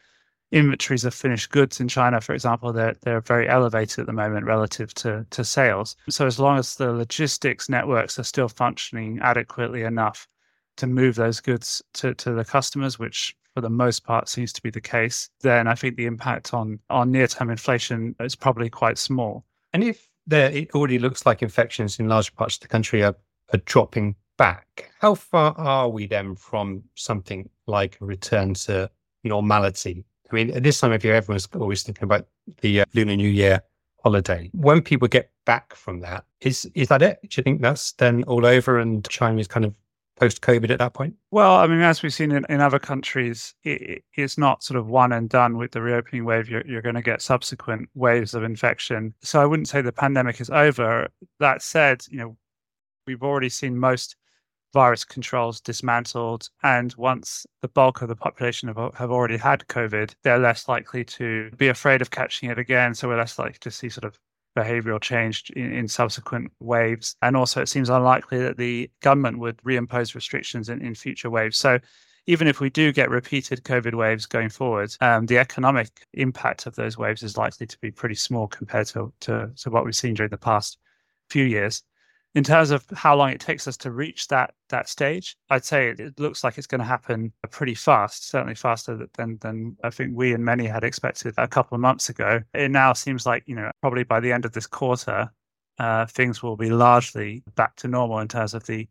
inventories 0.53 1.05
of 1.05 1.15
finished 1.15 1.51
goods 1.51 1.81
in 1.81 1.89
China, 1.89 2.21
for 2.21 2.35
example, 2.35 2.73
they're 2.73 2.97
they're 3.03 3.21
very 3.21 3.49
elevated 3.49 3.99
at 4.01 4.07
the 4.07 4.13
moment 4.13 4.47
relative 4.47 4.95
to 4.95 5.27
to 5.31 5.45
sales. 5.45 5.97
So 6.09 6.27
as 6.27 6.39
long 6.39 6.59
as 6.59 6.77
the 6.77 6.93
logistics 6.93 7.69
networks 7.69 8.19
are 8.19 8.25
still 8.25 8.49
functioning 8.49 9.19
adequately 9.23 9.83
enough 9.83 10.29
to 10.77 10.87
move 10.87 11.17
those 11.17 11.41
goods 11.41 11.83
to, 11.95 12.15
to 12.15 12.33
the 12.33 12.45
customers, 12.45 12.99
which 12.99 13.37
for 13.55 13.61
the 13.61 13.71
most 13.71 14.05
part 14.05 14.29
seems 14.29 14.53
to 14.53 14.63
be 14.63 14.71
the 14.71 14.81
case, 14.81 15.31
then 15.41 15.67
I 15.67 15.75
think 15.75 15.97
the 15.97 16.07
impact 16.07 16.55
on 16.55 16.79
on 16.91 17.11
near 17.11 17.27
term 17.27 17.51
inflation 17.51 18.15
is 18.21 18.35
probably 18.35 18.71
quite 18.71 18.99
small. 18.99 19.45
And 19.73 19.85
if 19.85 20.09
there 20.27 20.51
it 20.51 20.71
already 20.75 20.99
looks 20.99 21.27
like 21.27 21.43
infections 21.43 21.99
in 21.99 22.09
large 22.09 22.35
parts 22.35 22.57
of 22.57 22.61
the 22.61 22.69
country 22.69 23.03
are, 23.03 23.17
are 23.53 23.59
dropping 23.65 24.15
back, 24.39 24.91
how 25.01 25.15
far 25.15 25.55
are 25.59 25.89
we 25.89 26.07
then 26.07 26.35
from 26.35 26.83
something 26.95 27.49
like 27.67 27.99
a 28.01 28.05
return 28.05 28.55
to 28.55 28.91
normality? 29.25 30.05
I 30.31 30.35
mean, 30.35 30.51
at 30.51 30.63
this 30.63 30.81
time 30.81 30.93
of 30.93 31.05
year, 31.05 31.15
everyone's 31.15 31.49
always 31.55 31.83
thinking 31.83 32.05
about 32.05 32.27
the 32.63 32.81
uh, 32.81 32.85
Lunar 32.95 33.17
New 33.17 33.29
Year 33.29 33.63
holiday. 34.03 34.51
When 34.55 34.81
people 34.81 35.09
get 35.09 35.31
back 35.45 35.75
from 35.75 36.01
that, 36.01 36.25
is 36.41 36.71
is 36.75 36.89
that 36.89 37.03
it? 37.03 37.19
Do 37.23 37.29
you 37.37 37.43
think 37.43 37.61
that's 37.61 37.93
then 37.93 38.25
all 38.25 38.47
over 38.47 38.79
and 38.79 39.07
China 39.09 39.39
is 39.39 39.47
kind 39.49 39.65
of 39.65 39.75
post 40.23 40.41
COVID 40.41 40.71
at 40.71 40.79
that 40.79 40.95
point? 40.95 41.17
Well, 41.33 41.57
I 41.57 41.67
mean, 41.67 41.81
as 41.81 42.01
we've 42.01 42.15
seen 42.15 42.31
in, 42.31 42.47
in 42.49 42.61
other 42.61 42.79
countries, 42.79 43.55
it, 43.65 44.05
it's 44.15 44.39
not 44.39 44.63
sort 44.63 44.79
of 44.79 44.87
one 44.87 45.11
and 45.11 45.29
done 45.29 45.57
with 45.57 45.73
the 45.73 45.83
reopening 45.83 46.25
wave. 46.25 46.49
You're, 46.49 46.65
you're 46.65 46.83
going 46.83 46.95
to 46.95 47.03
get 47.03 47.21
subsequent 47.21 47.89
waves 47.95 48.33
of 48.33 48.45
infection. 48.45 49.15
So 49.23 49.43
I 49.43 49.47
wouldn't 49.47 49.67
say 49.67 49.83
the 49.83 49.91
pandemic 49.91 50.41
is 50.41 50.49
over. 50.49 51.09
That 51.41 51.61
said, 51.61 52.05
you 52.09 52.19
know, 52.19 52.37
we've 53.05 53.25
already 53.25 53.49
seen 53.49 53.77
most 53.77 54.15
virus 54.73 55.05
controls 55.05 55.61
dismantled. 55.61 56.49
And 56.63 56.95
once 56.95 57.45
the 57.61 57.69
bulk 57.69 58.01
of 58.01 58.09
the 58.09 58.15
population 58.15 58.69
have, 58.69 58.95
have 58.95 59.11
already 59.11 59.39
had 59.39 59.67
COVID, 59.67 60.15
they're 60.23 60.39
less 60.39 60.69
likely 60.69 61.05
to 61.05 61.51
be 61.57 61.67
afraid 61.67 62.01
of 62.01 62.13
catching 62.13 62.49
it 62.49 62.61
again. 62.61 62.95
So 62.95 63.09
we're 63.09 63.19
less 63.19 63.41
likely 63.41 63.59
to 63.61 63.73
see 63.73 63.89
sort 63.89 64.05
of 64.05 64.17
behavioral 64.57 65.01
change 65.01 65.51
in, 65.57 65.73
in, 65.73 65.89
subsequent 65.89 66.53
waves. 66.61 67.17
And 67.23 67.37
also, 67.37 67.63
it 67.63 67.69
seems 67.69 67.89
unlikely 67.89 68.39
that 68.41 68.57
the 68.57 68.91
government 69.01 69.39
would 69.39 69.57
reimpose 69.59 70.15
restrictions 70.15 70.69
in, 70.69 70.85
in 70.85 70.95
future 70.95 71.31
waves. 71.31 71.57
So, 71.57 71.79
even 72.27 72.47
if 72.47 72.61
we 72.61 72.71
do 72.71 72.93
get 72.93 73.11
repeated 73.11 73.65
COVID 73.65 73.95
waves 73.95 74.27
going 74.27 74.49
forward, 74.49 74.95
um, 75.01 75.27
the 75.27 75.39
economic 75.39 76.07
impact 76.13 76.67
of 76.67 76.77
those 76.77 76.97
waves 76.97 77.23
is 77.25 77.37
likely 77.37 77.67
to 77.67 77.79
be 77.81 77.91
pretty 77.91 78.15
small 78.15 78.47
compared 78.47 78.87
to, 78.89 79.13
to, 79.21 79.51
to 79.57 79.71
what 79.71 79.85
we've 79.85 79.97
seen 79.97 80.15
during 80.15 80.31
the 80.31 80.39
past 80.39 80.79
few 81.29 81.45
years 81.45 81.83
in 82.35 82.43
terms 82.43 82.71
of 82.71 82.85
how 82.95 83.15
long 83.15 83.31
it 83.31 83.41
takes 83.41 83.69
us 83.69 83.77
to 83.79 83.91
reach 83.91 84.29
that 84.29 84.55
that 84.71 84.89
stage, 84.89 85.37
I'd 85.51 85.65
say 85.65 85.91
it, 85.91 86.19
looks 86.19 86.43
like 86.43 86.57
it's 86.57 86.67
going 86.67 86.81
to 86.81 86.85
happen 86.85 87.33
pretty 87.51 87.75
fast. 87.75 88.31
Certainly 88.31 88.55
faster 88.55 89.07
than 89.17 89.39
than 89.39 89.77
I 89.85 89.91
think 89.91 90.13
we 90.15 90.33
and 90.33 90.45
many 90.45 90.67
had 90.67 90.85
expected 90.85 91.35
a 91.37 91.49
couple 91.49 91.75
of 91.75 91.81
months 91.81 92.09
ago. 92.09 92.41
It 92.55 92.71
now 92.71 92.95
seems 92.95 93.27
like 93.27 93.45
you 93.47 93.55
know 93.55 93.71
probably 93.81 94.05
by 94.05 94.21
the 94.21 94.33
end 94.33 94.45
of 94.45 94.53
this 94.53 94.67
quarter, 94.67 95.31
uh, 95.79 96.07
things 96.07 96.43
will 96.43 96.57
be 96.57 96.71
largely 96.71 97.43
back 97.55 97.77
to 97.77 97.89
normal 97.89 98.19
in 98.21 98.29
terms 98.29 98.55
of 98.55 98.65
the 98.65 98.89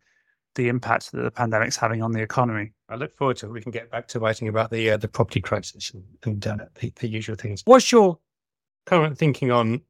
the 0.55 0.67
impact 0.67 1.11
that 1.11 1.21
the 1.21 1.31
pandemic's 1.31 1.77
having 1.77 2.03
on 2.03 2.11
the 2.11 2.21
economy. 2.21 2.73
I 2.89 2.95
look 2.95 3.15
forward 3.15 3.37
to 3.37 3.47
it. 3.47 3.53
We 3.53 3.61
can 3.61 3.71
get 3.71 3.89
back 3.89 4.07
to 4.09 4.19
writing 4.19 4.49
about 4.49 4.69
the 4.69 4.91
uh, 4.91 4.97
the 4.97 5.07
property 5.07 5.41
crisis 5.41 5.91
and, 5.93 6.03
and 6.25 6.61
uh, 6.61 6.65
the, 6.79 6.93
the 6.97 7.07
usual 7.07 7.35
things. 7.35 7.63
What's 7.65 7.91
your 7.91 8.19
current 8.85 9.17
thinking 9.17 9.49
on 9.49 9.81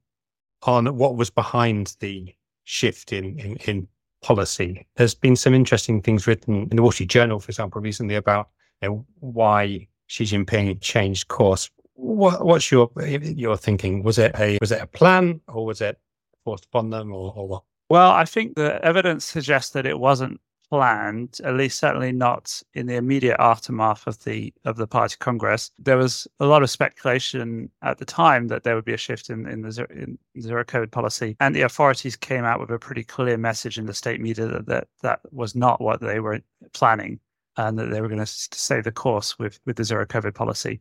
on 0.63 0.95
what 0.95 1.17
was 1.17 1.29
behind 1.29 1.95
the 1.99 2.33
shift 2.63 3.13
in, 3.13 3.39
in, 3.39 3.55
in 3.67 3.87
policy. 4.21 4.85
There's 4.95 5.15
been 5.15 5.35
some 5.35 5.53
interesting 5.53 6.01
things 6.01 6.27
written 6.27 6.67
in 6.69 6.75
the 6.75 6.81
Wall 6.81 6.91
Street 6.91 7.09
Journal, 7.09 7.39
for 7.39 7.49
example, 7.49 7.81
recently 7.81 8.15
about 8.15 8.49
you 8.81 8.89
know, 8.89 9.05
why 9.19 9.87
Xi 10.07 10.25
Jinping 10.25 10.79
changed 10.81 11.27
course. 11.27 11.69
What, 11.93 12.45
what's 12.45 12.71
your 12.71 12.89
your 13.05 13.57
thinking? 13.57 14.03
Was 14.03 14.17
it 14.17 14.35
a 14.39 14.57
was 14.59 14.71
it 14.71 14.81
a 14.81 14.87
plan, 14.87 15.39
or 15.47 15.65
was 15.65 15.81
it 15.81 15.99
forced 16.43 16.65
upon 16.65 16.89
them, 16.89 17.13
or, 17.13 17.33
or 17.35 17.47
what? 17.47 17.63
Well, 17.89 18.11
I 18.11 18.25
think 18.25 18.55
the 18.55 18.83
evidence 18.83 19.25
suggests 19.25 19.71
that 19.71 19.85
it 19.85 19.99
wasn't 19.99 20.39
planned, 20.71 21.37
at 21.43 21.55
least 21.55 21.79
certainly 21.79 22.13
not 22.13 22.63
in 22.75 22.85
the 22.85 22.95
immediate 22.95 23.35
aftermath 23.39 24.07
of 24.07 24.23
the 24.23 24.53
of 24.63 24.77
the 24.77 24.87
party 24.87 25.17
congress. 25.19 25.69
There 25.77 25.97
was 25.97 26.29
a 26.39 26.45
lot 26.45 26.63
of 26.63 26.69
speculation 26.69 27.69
at 27.81 27.97
the 27.97 28.05
time 28.05 28.47
that 28.47 28.63
there 28.63 28.75
would 28.75 28.85
be 28.85 28.93
a 28.93 28.97
shift 28.97 29.29
in, 29.29 29.45
in 29.47 29.61
the 29.61 29.71
zero, 29.73 29.87
in 29.91 30.17
zero 30.39 30.63
COVID 30.63 30.89
policy, 30.89 31.35
and 31.41 31.53
the 31.53 31.63
authorities 31.63 32.15
came 32.15 32.45
out 32.45 32.61
with 32.61 32.71
a 32.71 32.79
pretty 32.79 33.03
clear 33.03 33.37
message 33.37 33.77
in 33.77 33.85
the 33.85 33.93
state 33.93 34.21
media 34.21 34.47
that 34.47 34.65
that, 34.67 34.87
that 35.01 35.19
was 35.33 35.55
not 35.55 35.81
what 35.81 35.99
they 35.99 36.21
were 36.21 36.39
planning, 36.71 37.19
and 37.57 37.77
that 37.77 37.91
they 37.91 37.99
were 37.99 38.07
going 38.07 38.19
to 38.19 38.25
stay 38.25 38.79
the 38.79 38.93
course 38.93 39.37
with 39.37 39.59
with 39.65 39.75
the 39.75 39.83
zero 39.83 40.05
COVID 40.05 40.33
policy. 40.33 40.79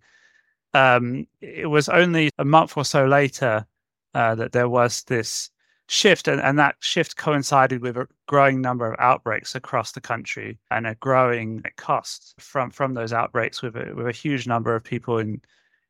Um, 0.73 1.27
it 1.41 1.69
was 1.69 1.89
only 1.89 2.31
a 2.39 2.45
month 2.45 2.77
or 2.77 2.85
so 2.85 3.07
later 3.07 3.67
uh, 4.15 4.37
that 4.37 4.53
there 4.53 4.69
was 4.69 5.03
this 5.09 5.51
shift 5.91 6.29
and, 6.29 6.41
and 6.41 6.57
that 6.57 6.77
shift 6.79 7.17
coincided 7.17 7.83
with 7.83 7.97
a 7.97 8.07
growing 8.29 8.61
number 8.61 8.87
of 8.87 8.95
outbreaks 9.01 9.57
across 9.57 9.91
the 9.91 10.01
country 10.01 10.57
and 10.71 10.87
a 10.87 10.95
growing 10.95 11.65
cost 11.77 12.33
from 12.39 12.71
from 12.71 12.95
those 12.95 13.13
outbreaks 13.13 13.61
with 13.61 13.75
a, 13.75 13.93
with 13.97 14.07
a 14.07 14.13
huge 14.13 14.47
number 14.47 14.77
of 14.77 14.85
people 14.85 15.19
in 15.19 15.43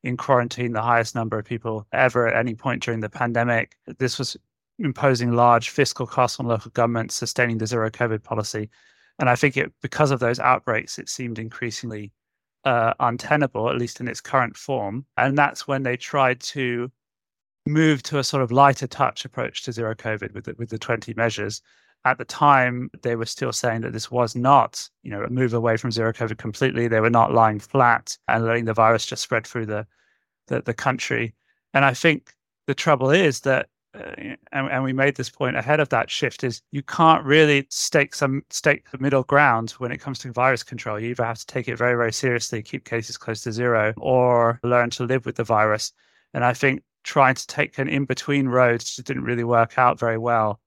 in 0.03 0.17
quarantine 0.17 0.73
the 0.73 0.81
highest 0.81 1.15
number 1.15 1.39
of 1.39 1.45
people 1.45 1.87
ever 1.93 2.27
at 2.27 2.35
any 2.35 2.55
point 2.55 2.83
during 2.83 3.01
the 3.01 3.11
pandemic. 3.11 3.77
This 3.99 4.19
was 4.19 4.39
imposing 4.79 5.33
large 5.33 5.69
fiscal 5.69 6.07
costs 6.07 6.41
on 6.41 6.47
local 6.47 6.71
governments 6.71 7.15
sustaining 7.15 7.59
the 7.59 7.67
zero 7.67 7.91
covid 7.91 8.23
policy. 8.23 8.71
And 9.19 9.29
i 9.29 9.37
think 9.37 9.59
it 9.59 9.71
because 9.83 10.11
of 10.11 10.21
those 10.21 10.41
outbreaks 10.41 10.99
it 10.99 11.11
seemed 11.11 11.39
increasingly 11.39 12.11
uh, 12.65 12.95
untenable 13.01 13.69
at 13.69 13.77
least 13.77 14.01
in 14.01 14.09
its 14.09 14.23
current 14.23 14.57
form. 14.57 15.05
And 15.19 15.37
that's 15.37 15.69
when 15.69 15.83
they 15.83 15.99
tried 15.99 16.41
to 16.55 16.91
moved 17.71 18.05
to 18.07 18.19
a 18.19 18.25
sort 18.25 18.43
of 18.43 18.53
lighter 18.53 18.87
touch 18.87 19.25
approach 19.25 19.63
to 19.63 19.73
zero 19.73 19.95
COVID 19.95 20.35
with 20.35 20.45
the, 20.45 20.55
with 20.59 20.71
the 20.71 20.79
20 20.79 21.15
measures. 21.15 21.63
At 22.05 22.19
the 22.19 22.25
time, 22.25 22.91
they 23.03 23.15
were 23.15 23.27
still 23.27 23.53
saying 23.53 23.83
that 23.83 23.93
this 23.93 24.11
was 24.11 24.35
not, 24.35 24.89
you 25.03 25.11
know, 25.11 25.23
a 25.23 25.29
move 25.29 25.53
away 25.53 25.77
from 25.77 25.93
zero 25.93 26.13
COVID 26.13 26.39
completely. 26.39 26.89
They 26.89 27.01
were 27.01 27.11
not 27.11 27.33
lying 27.33 27.61
flat 27.61 28.17
and 28.29 28.45
letting 28.45 28.65
the 28.65 28.73
virus 28.73 29.07
just 29.07 29.23
spread 29.23 29.47
through 29.47 29.67
the 29.67 29.87
the, 30.47 30.61
the 30.63 30.75
country. 30.75 31.35
And 31.73 31.85
I 31.85 31.95
think 31.95 32.35
the 32.67 32.75
trouble 32.75 33.11
is 33.11 33.41
that, 33.41 33.69
uh, 33.95 34.13
and, 34.53 34.69
and 34.71 34.85
we 34.85 34.93
made 34.93 35.17
this 35.17 35.31
point 35.31 35.57
ahead 35.57 35.81
of 35.81 35.89
that 35.91 36.11
shift, 36.11 36.45
is 36.45 36.63
you 36.71 36.83
can't 36.83 37.25
really 37.25 37.67
stake 37.71 38.15
some 38.15 38.43
stake 38.51 38.91
the 38.91 38.99
middle 38.99 39.23
ground 39.23 39.71
when 39.73 39.93
it 39.93 40.01
comes 40.01 40.19
to 40.21 40.33
virus 40.33 40.63
control. 40.63 41.01
You 41.01 41.11
either 41.11 41.25
have 41.25 41.39
to 41.39 41.47
take 41.47 41.69
it 41.69 41.79
very 41.79 41.97
very 41.97 42.13
seriously, 42.13 42.63
keep 42.63 42.85
cases 42.85 43.17
close 43.17 43.43
to 43.43 43.53
zero, 43.53 43.95
or 43.97 44.61
learn 44.63 44.91
to 44.91 45.05
live 45.05 45.27
with 45.27 45.37
the 45.37 45.45
virus. 45.45 45.93
And 46.35 46.45
I 46.45 46.55
think 46.55 46.83
trying 47.03 47.35
to 47.35 47.47
take 47.47 47.79
an 47.79 47.89
in 47.89 48.05
between 48.05 48.49
road 48.49 48.81
just 48.81 49.05
didn't 49.05 49.25
really 49.25 49.45
work 49.45 49.79
out 49.79 49.99
very 49.99 50.19
well 50.19 50.61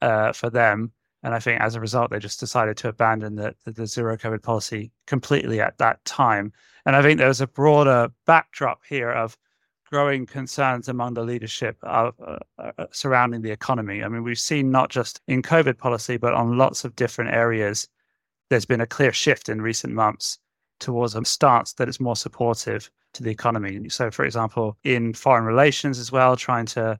uh, 0.00 0.32
for 0.32 0.50
them. 0.50 0.92
And 1.22 1.34
I 1.34 1.38
think 1.38 1.60
as 1.60 1.74
a 1.74 1.80
result, 1.80 2.10
they 2.10 2.18
just 2.18 2.40
decided 2.40 2.76
to 2.78 2.88
abandon 2.88 3.36
the, 3.36 3.54
the, 3.64 3.72
the, 3.72 3.86
zero 3.86 4.16
COVID 4.16 4.42
policy 4.42 4.92
completely 5.06 5.60
at 5.60 5.78
that 5.78 6.04
time. 6.04 6.52
And 6.84 6.94
I 6.94 7.00
think 7.00 7.18
there 7.18 7.28
was 7.28 7.40
a 7.40 7.46
broader 7.46 8.10
backdrop 8.26 8.82
here 8.86 9.10
of 9.10 9.38
growing 9.90 10.26
concerns 10.26 10.88
among 10.88 11.14
the 11.14 11.22
leadership 11.22 11.78
of, 11.82 12.14
uh, 12.26 12.38
uh, 12.58 12.86
surrounding 12.90 13.40
the 13.40 13.50
economy. 13.50 14.02
I 14.02 14.08
mean, 14.08 14.22
we've 14.22 14.38
seen 14.38 14.70
not 14.70 14.90
just 14.90 15.20
in 15.26 15.40
COVID 15.40 15.78
policy, 15.78 16.18
but 16.18 16.34
on 16.34 16.58
lots 16.58 16.84
of 16.84 16.94
different 16.94 17.32
areas, 17.32 17.88
there's 18.50 18.66
been 18.66 18.82
a 18.82 18.86
clear 18.86 19.12
shift 19.12 19.48
in 19.48 19.62
recent 19.62 19.94
months 19.94 20.38
towards 20.80 21.14
a 21.14 21.24
stance 21.24 21.72
that 21.74 21.88
is 21.88 22.00
more 22.00 22.16
supportive 22.16 22.90
to 23.14 23.22
the 23.22 23.30
economy. 23.30 23.88
So, 23.88 24.10
for 24.10 24.24
example, 24.24 24.76
in 24.84 25.14
foreign 25.14 25.44
relations 25.44 25.98
as 25.98 26.12
well, 26.12 26.36
trying 26.36 26.66
to 26.66 26.98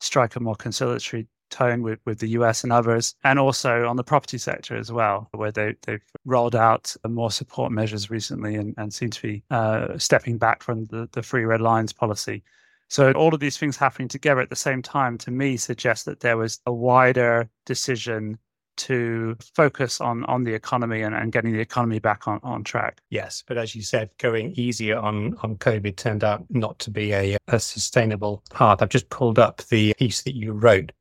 strike 0.00 0.36
a 0.36 0.40
more 0.40 0.56
conciliatory 0.56 1.26
tone 1.50 1.82
with, 1.82 2.00
with 2.04 2.18
the 2.18 2.28
US 2.30 2.64
and 2.64 2.72
others, 2.72 3.14
and 3.24 3.38
also 3.38 3.86
on 3.86 3.96
the 3.96 4.04
property 4.04 4.38
sector 4.38 4.76
as 4.76 4.90
well, 4.90 5.28
where 5.32 5.52
they, 5.52 5.74
they've 5.82 6.02
rolled 6.24 6.56
out 6.56 6.94
more 7.06 7.30
support 7.30 7.72
measures 7.72 8.10
recently 8.10 8.56
and, 8.56 8.74
and 8.78 8.92
seem 8.92 9.10
to 9.10 9.22
be 9.22 9.42
uh, 9.50 9.96
stepping 9.98 10.38
back 10.38 10.62
from 10.62 10.86
the, 10.86 11.08
the 11.12 11.22
three 11.22 11.44
red 11.44 11.60
lines 11.60 11.92
policy. 11.92 12.42
So, 12.88 13.10
all 13.12 13.34
of 13.34 13.40
these 13.40 13.58
things 13.58 13.76
happening 13.76 14.08
together 14.08 14.40
at 14.40 14.50
the 14.50 14.56
same 14.56 14.80
time 14.80 15.18
to 15.18 15.30
me 15.32 15.56
suggests 15.56 16.04
that 16.04 16.20
there 16.20 16.36
was 16.36 16.60
a 16.66 16.72
wider 16.72 17.50
decision 17.64 18.38
to 18.76 19.36
focus 19.54 20.00
on 20.00 20.24
on 20.24 20.44
the 20.44 20.54
economy 20.54 21.02
and, 21.02 21.14
and 21.14 21.32
getting 21.32 21.52
the 21.52 21.60
economy 21.60 21.98
back 21.98 22.28
on, 22.28 22.40
on 22.42 22.64
track. 22.64 23.00
Yes, 23.10 23.42
but 23.46 23.58
as 23.58 23.74
you 23.74 23.82
said, 23.82 24.10
going 24.18 24.52
easier 24.56 24.98
on 24.98 25.36
on 25.42 25.56
COVID 25.56 25.96
turned 25.96 26.24
out 26.24 26.44
not 26.50 26.78
to 26.80 26.90
be 26.90 27.12
a, 27.12 27.36
a 27.48 27.58
sustainable 27.58 28.42
path. 28.50 28.82
I've 28.82 28.88
just 28.88 29.10
pulled 29.10 29.38
up 29.38 29.62
the 29.68 29.94
piece 29.94 30.22
that 30.22 30.34
you 30.34 30.52
wrote 30.52 30.92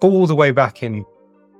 all 0.00 0.26
the 0.26 0.34
way 0.34 0.50
back 0.50 0.82
in 0.82 1.04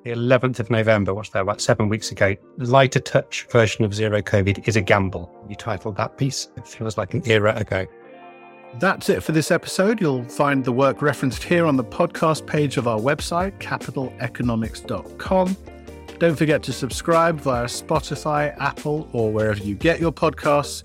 the 0.04 0.10
11th 0.10 0.60
of 0.60 0.70
November, 0.70 1.12
what's 1.12 1.30
that, 1.30 1.42
about 1.42 1.60
seven 1.60 1.88
weeks 1.88 2.10
ago, 2.10 2.34
lighter 2.58 3.00
touch 3.00 3.46
version 3.50 3.84
of 3.84 3.92
zero 3.92 4.22
COVID 4.22 4.66
is 4.68 4.76
a 4.76 4.80
gamble. 4.80 5.30
You 5.48 5.56
titled 5.56 5.96
that 5.96 6.16
piece. 6.16 6.48
It 6.56 6.66
feels 6.66 6.96
like 6.96 7.14
an 7.14 7.22
era 7.26 7.54
ago. 7.56 7.86
That's 8.74 9.08
it 9.08 9.22
for 9.22 9.32
this 9.32 9.50
episode. 9.50 10.00
You'll 10.00 10.24
find 10.24 10.64
the 10.64 10.72
work 10.72 11.02
referenced 11.02 11.42
here 11.42 11.66
on 11.66 11.76
the 11.76 11.84
podcast 11.84 12.46
page 12.46 12.76
of 12.76 12.86
our 12.86 12.98
website, 13.00 13.58
capitaleconomics.com. 13.58 15.56
Don't 16.18 16.36
forget 16.36 16.62
to 16.64 16.72
subscribe 16.72 17.40
via 17.40 17.66
Spotify, 17.66 18.56
Apple, 18.60 19.08
or 19.12 19.30
wherever 19.32 19.62
you 19.62 19.74
get 19.74 20.00
your 20.00 20.12
podcasts. 20.12 20.84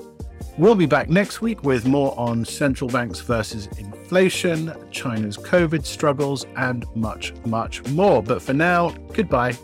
We'll 0.57 0.75
be 0.75 0.85
back 0.85 1.09
next 1.09 1.41
week 1.41 1.63
with 1.63 1.87
more 1.87 2.17
on 2.17 2.45
central 2.45 2.89
banks 2.89 3.19
versus 3.19 3.67
inflation, 3.79 4.71
China's 4.91 5.37
COVID 5.37 5.83
struggles, 5.85 6.45
and 6.55 6.85
much, 6.95 7.33
much 7.45 7.83
more. 7.89 8.21
But 8.21 8.41
for 8.41 8.53
now, 8.53 8.89
goodbye. 9.13 9.57